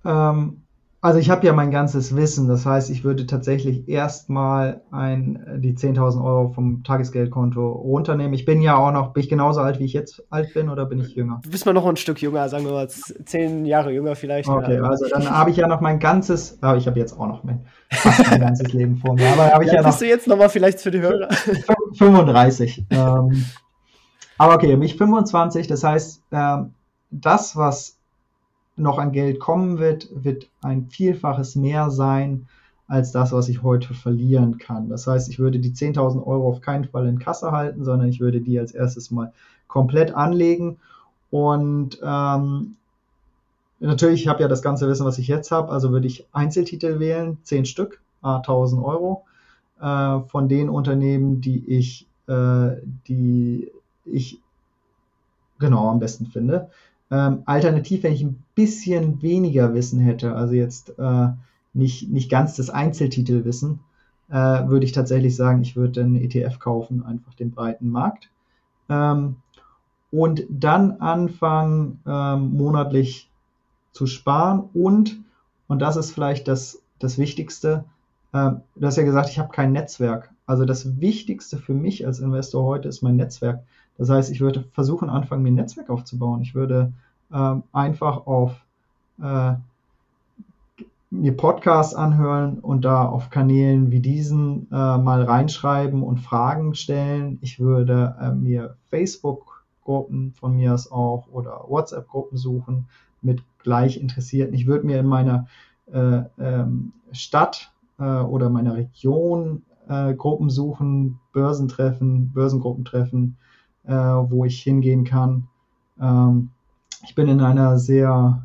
[0.02, 0.62] Ähm,
[1.00, 5.74] also ich habe ja mein ganzes Wissen, das heißt, ich würde tatsächlich erstmal ein, die
[5.74, 8.32] 10.000 Euro vom Tagesgeldkonto runternehmen.
[8.34, 10.86] Ich bin ja auch noch, bin ich genauso alt, wie ich jetzt alt bin, oder
[10.86, 11.40] bin ich jünger?
[11.44, 14.48] Du bist mal noch ein Stück jünger, sagen wir mal zehn Jahre jünger vielleicht.
[14.48, 17.44] Okay, also dann habe ich ja noch mein ganzes, aber ich habe jetzt auch noch
[17.44, 19.28] mein, fast mein ganzes Leben vor mir.
[19.28, 19.90] Aber habe ich ja, ja noch.
[19.90, 21.28] Bist du jetzt nochmal vielleicht für die Hörer?
[21.94, 22.86] 35.
[22.90, 23.44] ähm,
[24.36, 26.74] aber okay, mich 25, das heißt, ähm,
[27.10, 27.97] das, was
[28.78, 32.46] noch an Geld kommen wird, wird ein Vielfaches mehr sein
[32.86, 34.88] als das, was ich heute verlieren kann.
[34.88, 38.20] Das heißt, ich würde die 10.000 Euro auf keinen Fall in Kasse halten, sondern ich
[38.20, 39.32] würde die als erstes mal
[39.66, 40.78] komplett anlegen.
[41.30, 42.76] Und ähm,
[43.80, 46.98] natürlich, ich habe ja das ganze Wissen, was ich jetzt habe, also würde ich Einzeltitel
[46.98, 49.24] wählen, 10 Stück, 1.000 Euro,
[49.80, 52.76] äh, von den Unternehmen, die ich, äh,
[53.06, 53.70] die
[54.06, 54.40] ich
[55.58, 56.70] genau am besten finde.
[57.10, 61.28] Ähm, alternativ, wenn ich ein bisschen weniger Wissen hätte, also jetzt äh,
[61.72, 63.80] nicht, nicht ganz das Einzeltitelwissen,
[64.28, 68.30] äh, würde ich tatsächlich sagen, ich würde einen ETF kaufen, einfach den breiten Markt.
[68.88, 69.36] Ähm,
[70.10, 73.30] und dann anfangen, ähm, monatlich
[73.92, 75.20] zu sparen und,
[75.66, 77.84] und das ist vielleicht das, das Wichtigste,
[78.32, 80.30] äh, du hast ja gesagt, ich habe kein Netzwerk.
[80.46, 83.62] Also das Wichtigste für mich als Investor heute ist mein Netzwerk.
[83.98, 86.40] Das heißt, ich würde versuchen, anfangen, mir ein Netzwerk aufzubauen.
[86.40, 86.92] Ich würde
[87.32, 88.64] äh, einfach auf
[89.20, 89.54] äh,
[91.10, 97.38] mir Podcasts anhören und da auf Kanälen wie diesen äh, mal reinschreiben und Fragen stellen.
[97.40, 102.86] Ich würde äh, mir Facebook-Gruppen von mir aus auch oder WhatsApp-Gruppen suchen
[103.20, 104.54] mit gleich Interessierten.
[104.54, 105.46] Ich würde mir in meiner
[105.92, 109.62] äh, ähm, Stadt äh, oder meiner Region
[110.18, 113.38] Gruppen suchen, Börsentreffen, Börsengruppentreffen,
[113.88, 115.48] äh, wo ich hingehen kann.
[116.00, 116.50] Ähm,
[117.02, 118.42] ich bin in einer sehr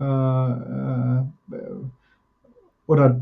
[0.00, 1.22] äh, äh,
[2.86, 3.20] oder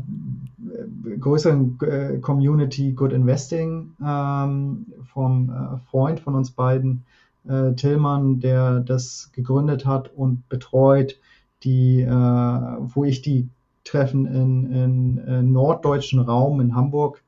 [1.19, 7.03] größeren äh, Community Good Investing ähm, vom äh, Freund von uns beiden,
[7.47, 11.19] äh, Tillmann, der das gegründet hat und betreut,
[11.63, 13.47] die, äh, wo ich die
[13.83, 17.21] Treffen in, in, in norddeutschen Raum in Hamburg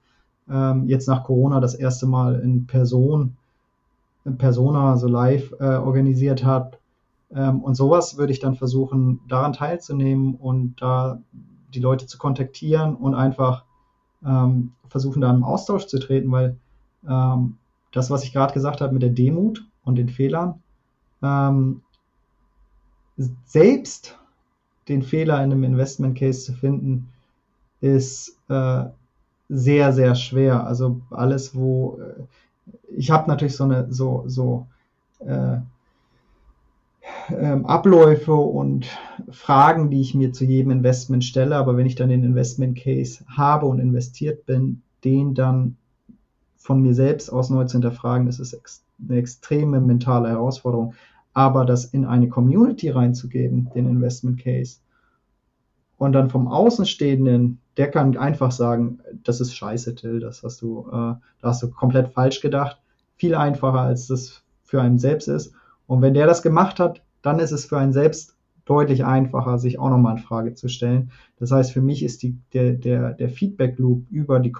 [0.49, 3.37] ähm, jetzt nach Corona das erste Mal in Person
[4.31, 6.79] Persona, also live äh, organisiert hat.
[7.33, 11.21] Ähm, und sowas würde ich dann versuchen, daran teilzunehmen und da
[11.73, 13.65] die Leute zu kontaktieren und einfach
[14.25, 16.57] ähm, versuchen, da im Austausch zu treten, weil
[17.07, 17.57] ähm,
[17.91, 20.61] das, was ich gerade gesagt habe mit der Demut und den Fehlern,
[21.21, 21.81] ähm,
[23.45, 24.17] selbst
[24.87, 27.09] den Fehler in einem Investment Case zu finden,
[27.81, 28.85] ist äh,
[29.49, 30.65] sehr, sehr schwer.
[30.65, 32.23] Also alles, wo äh,
[32.95, 34.67] ich habe natürlich so eine so so
[35.19, 35.57] äh,
[37.29, 38.87] ähm, Abläufe und
[39.29, 43.23] Fragen, die ich mir zu jedem Investment stelle, aber wenn ich dann den Investment Case
[43.27, 45.77] habe und investiert bin, den dann
[46.57, 50.95] von mir selbst aus neu zu hinterfragen, das ist ex eine extreme mentale Herausforderung.
[51.33, 54.79] Aber das in eine Community reinzugeben, den Investment Case,
[55.97, 60.87] und dann vom Außenstehenden, der kann einfach sagen, das ist scheiße, Till, das hast du,
[60.87, 62.79] äh, da hast du komplett falsch gedacht.
[63.15, 65.53] Viel einfacher, als das für einen selbst ist.
[65.87, 68.35] Und wenn der das gemacht hat, dann ist es für einen selbst
[68.65, 71.11] deutlich einfacher, sich auch nochmal in Frage zu stellen.
[71.39, 74.53] Das heißt, für mich ist die, der, der, der Feedback Loop über die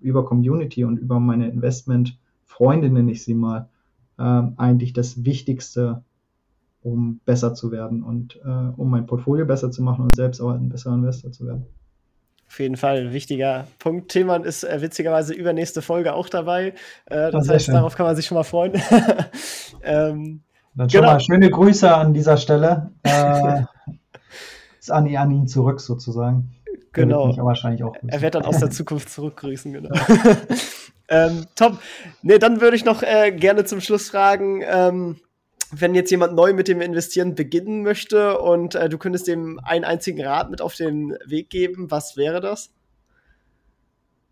[0.00, 3.70] über Community und über meine Investment-Freunde, nenne ich sie mal,
[4.18, 6.04] ähm, eigentlich das Wichtigste,
[6.84, 10.50] um besser zu werden und äh, um mein Portfolio besser zu machen und selbst auch
[10.50, 11.66] ein besserer Investor zu werden.
[12.46, 14.12] Auf jeden Fall ein wichtiger Punkt.
[14.12, 16.74] Tillmann ist äh, witzigerweise übernächste Folge auch dabei.
[17.06, 17.74] Äh, das heißt, schön.
[17.74, 18.74] darauf kann man sich schon mal freuen.
[19.82, 20.42] ähm,
[20.74, 21.14] Dann schon genau.
[21.14, 22.92] mal schöne Grüße an dieser Stelle.
[23.02, 23.62] Äh,
[24.90, 26.54] an, an ihn zurück sozusagen.
[26.92, 27.34] Genau.
[28.06, 29.90] Er wird dann aus der Zukunft zurückgrüßen, genau.
[31.08, 31.78] ähm, top.
[32.22, 35.16] Nee, dann würde ich noch äh, gerne zum Schluss fragen, ähm,
[35.80, 39.84] wenn jetzt jemand neu mit dem Investieren beginnen möchte und äh, du könntest dem einen
[39.84, 42.70] einzigen Rat mit auf den Weg geben, was wäre das?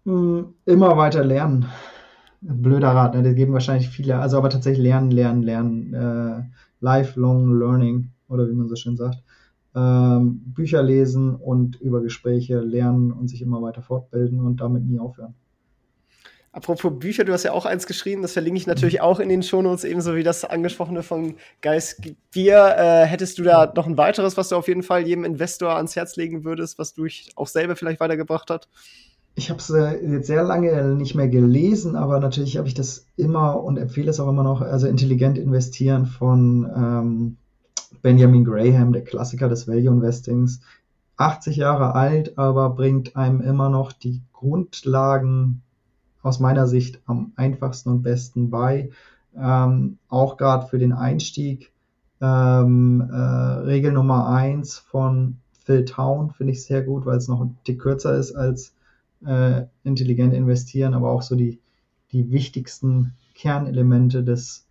[0.04, 1.66] Hm, immer weiter lernen.
[2.40, 3.22] Blöder Rat, ne?
[3.22, 4.18] das geben wahrscheinlich viele.
[4.18, 5.94] Also aber tatsächlich lernen, lernen, lernen.
[5.94, 6.42] Äh,
[6.82, 9.22] lifelong Learning oder wie man so schön sagt.
[9.74, 14.98] Ähm, Bücher lesen und über Gespräche lernen und sich immer weiter fortbilden und damit nie
[14.98, 15.34] aufhören.
[16.54, 19.42] Apropos Bücher, du hast ja auch eins geschrieben, das verlinke ich natürlich auch in den
[19.42, 22.74] Shownotes, ebenso wie das angesprochene von Geist Bier.
[22.76, 25.96] Äh, hättest du da noch ein weiteres, was du auf jeden Fall jedem Investor ans
[25.96, 28.68] Herz legen würdest, was du auch selber vielleicht weitergebracht hat?
[29.34, 33.06] Ich habe es äh, jetzt sehr lange nicht mehr gelesen, aber natürlich habe ich das
[33.16, 34.60] immer und empfehle es auch immer noch.
[34.60, 37.36] Also intelligent investieren von ähm,
[38.02, 40.60] Benjamin Graham, der Klassiker des Value Investings.
[41.16, 45.62] 80 Jahre alt, aber bringt einem immer noch die Grundlagen
[46.22, 48.90] aus meiner Sicht am einfachsten und besten bei.
[49.36, 51.72] Ähm, auch gerade für den Einstieg.
[52.20, 57.40] Ähm, äh, Regel Nummer eins von Phil Town finde ich sehr gut, weil es noch
[57.40, 58.74] ein Tick kürzer ist als
[59.24, 61.60] äh, intelligent investieren, aber auch so die,
[62.12, 64.66] die wichtigsten Kernelemente des,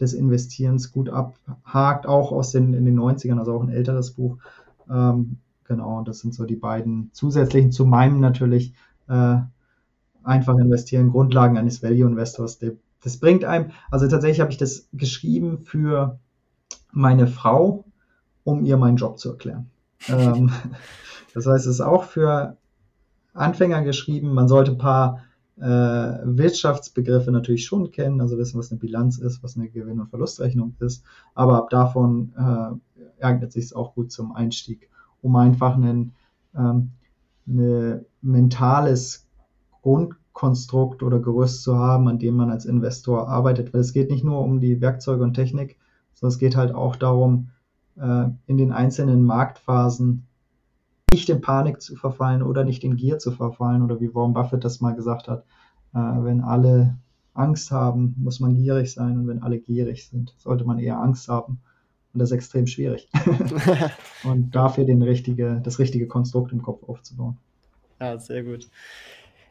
[0.00, 4.38] des Investierens gut abhakt, auch aus den, in den 90ern, also auch ein älteres Buch.
[4.90, 8.74] Ähm, genau, das sind so die beiden zusätzlichen zu meinem natürlich
[9.08, 9.38] äh,
[10.28, 12.58] einfach investieren, Grundlagen eines Value Investors.
[13.02, 16.18] Das bringt einem, also tatsächlich habe ich das geschrieben für
[16.92, 17.84] meine Frau,
[18.44, 19.70] um ihr meinen Job zu erklären.
[20.08, 20.52] ähm,
[21.34, 22.56] das heißt, es ist auch für
[23.32, 24.34] Anfänger geschrieben.
[24.34, 25.24] Man sollte ein paar
[25.56, 30.10] äh, Wirtschaftsbegriffe natürlich schon kennen, also wissen, was eine Bilanz ist, was eine Gewinn- und
[30.10, 31.04] Verlustrechnung ist.
[31.34, 34.88] Aber ab davon äh, eignet sich es auch gut zum Einstieg,
[35.20, 36.12] um einfach ein
[36.54, 36.90] ähm,
[37.48, 39.27] eine mentales
[39.88, 43.72] Grundkonstrukt oder Gerüst zu haben, an dem man als Investor arbeitet.
[43.72, 45.78] Weil es geht nicht nur um die Werkzeuge und Technik,
[46.12, 47.50] sondern es geht halt auch darum,
[47.96, 50.26] äh, in den einzelnen Marktphasen
[51.10, 54.62] nicht in Panik zu verfallen oder nicht in Gier zu verfallen oder wie Warren Buffett
[54.62, 55.44] das mal gesagt hat,
[55.94, 56.98] äh, wenn alle
[57.32, 61.28] Angst haben, muss man gierig sein und wenn alle gierig sind, sollte man eher Angst
[61.28, 61.60] haben.
[62.12, 63.08] Und das ist extrem schwierig.
[64.24, 67.38] und dafür den richtige, das richtige Konstrukt im Kopf aufzubauen.
[68.00, 68.68] Ja, sehr gut.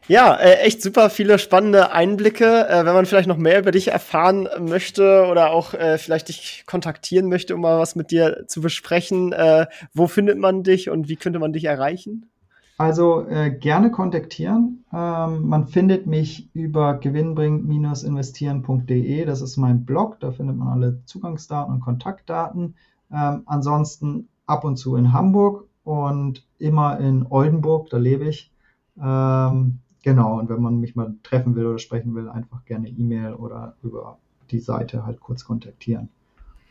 [0.06, 2.66] Ja, äh, echt super viele spannende Einblicke.
[2.68, 6.64] Äh, wenn man vielleicht noch mehr über dich erfahren möchte oder auch äh, vielleicht dich
[6.66, 11.08] kontaktieren möchte, um mal was mit dir zu besprechen, äh, wo findet man dich und
[11.08, 12.30] wie könnte man dich erreichen?
[12.78, 14.84] Also äh, gerne kontaktieren.
[14.92, 19.24] Ähm, man findet mich über gewinnbring-investieren.de.
[19.24, 20.20] Das ist mein Blog.
[20.20, 22.76] Da findet man alle Zugangsdaten und Kontaktdaten.
[23.12, 27.90] Ähm, ansonsten ab und zu in Hamburg und immer in Oldenburg.
[27.90, 28.52] Da lebe ich.
[28.96, 33.34] Ähm, Genau, und wenn man mich mal treffen will oder sprechen will, einfach gerne E-Mail
[33.34, 34.18] oder über
[34.50, 36.08] die Seite halt kurz kontaktieren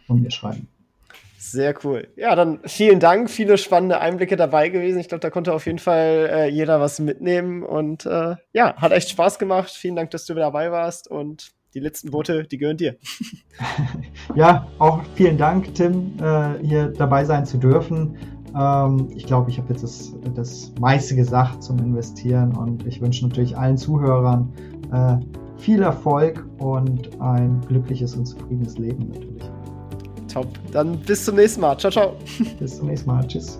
[0.08, 0.68] und mir schreiben.
[1.38, 2.08] Sehr cool.
[2.16, 3.30] Ja, dann vielen Dank.
[3.30, 5.00] Viele spannende Einblicke dabei gewesen.
[5.00, 7.64] Ich glaube, da konnte auf jeden Fall äh, jeder was mitnehmen.
[7.64, 9.70] Und äh, ja, hat echt Spaß gemacht.
[9.70, 11.08] Vielen Dank, dass du dabei warst.
[11.08, 12.96] Und die letzten Worte, die gehören dir.
[14.36, 18.18] ja, auch vielen Dank, Tim, äh, hier dabei sein zu dürfen.
[18.58, 23.26] Ähm, ich glaube, ich habe jetzt das, das meiste gesagt zum Investieren und ich wünsche
[23.26, 24.52] natürlich allen Zuhörern
[24.92, 25.18] äh,
[25.58, 29.44] viel Erfolg und ein glückliches und zufriedenes Leben natürlich.
[30.28, 30.48] Top.
[30.72, 31.78] Dann bis zum nächsten Mal.
[31.78, 32.14] Ciao, ciao.
[32.60, 33.26] Bis zum nächsten Mal.
[33.28, 33.60] Tschüss.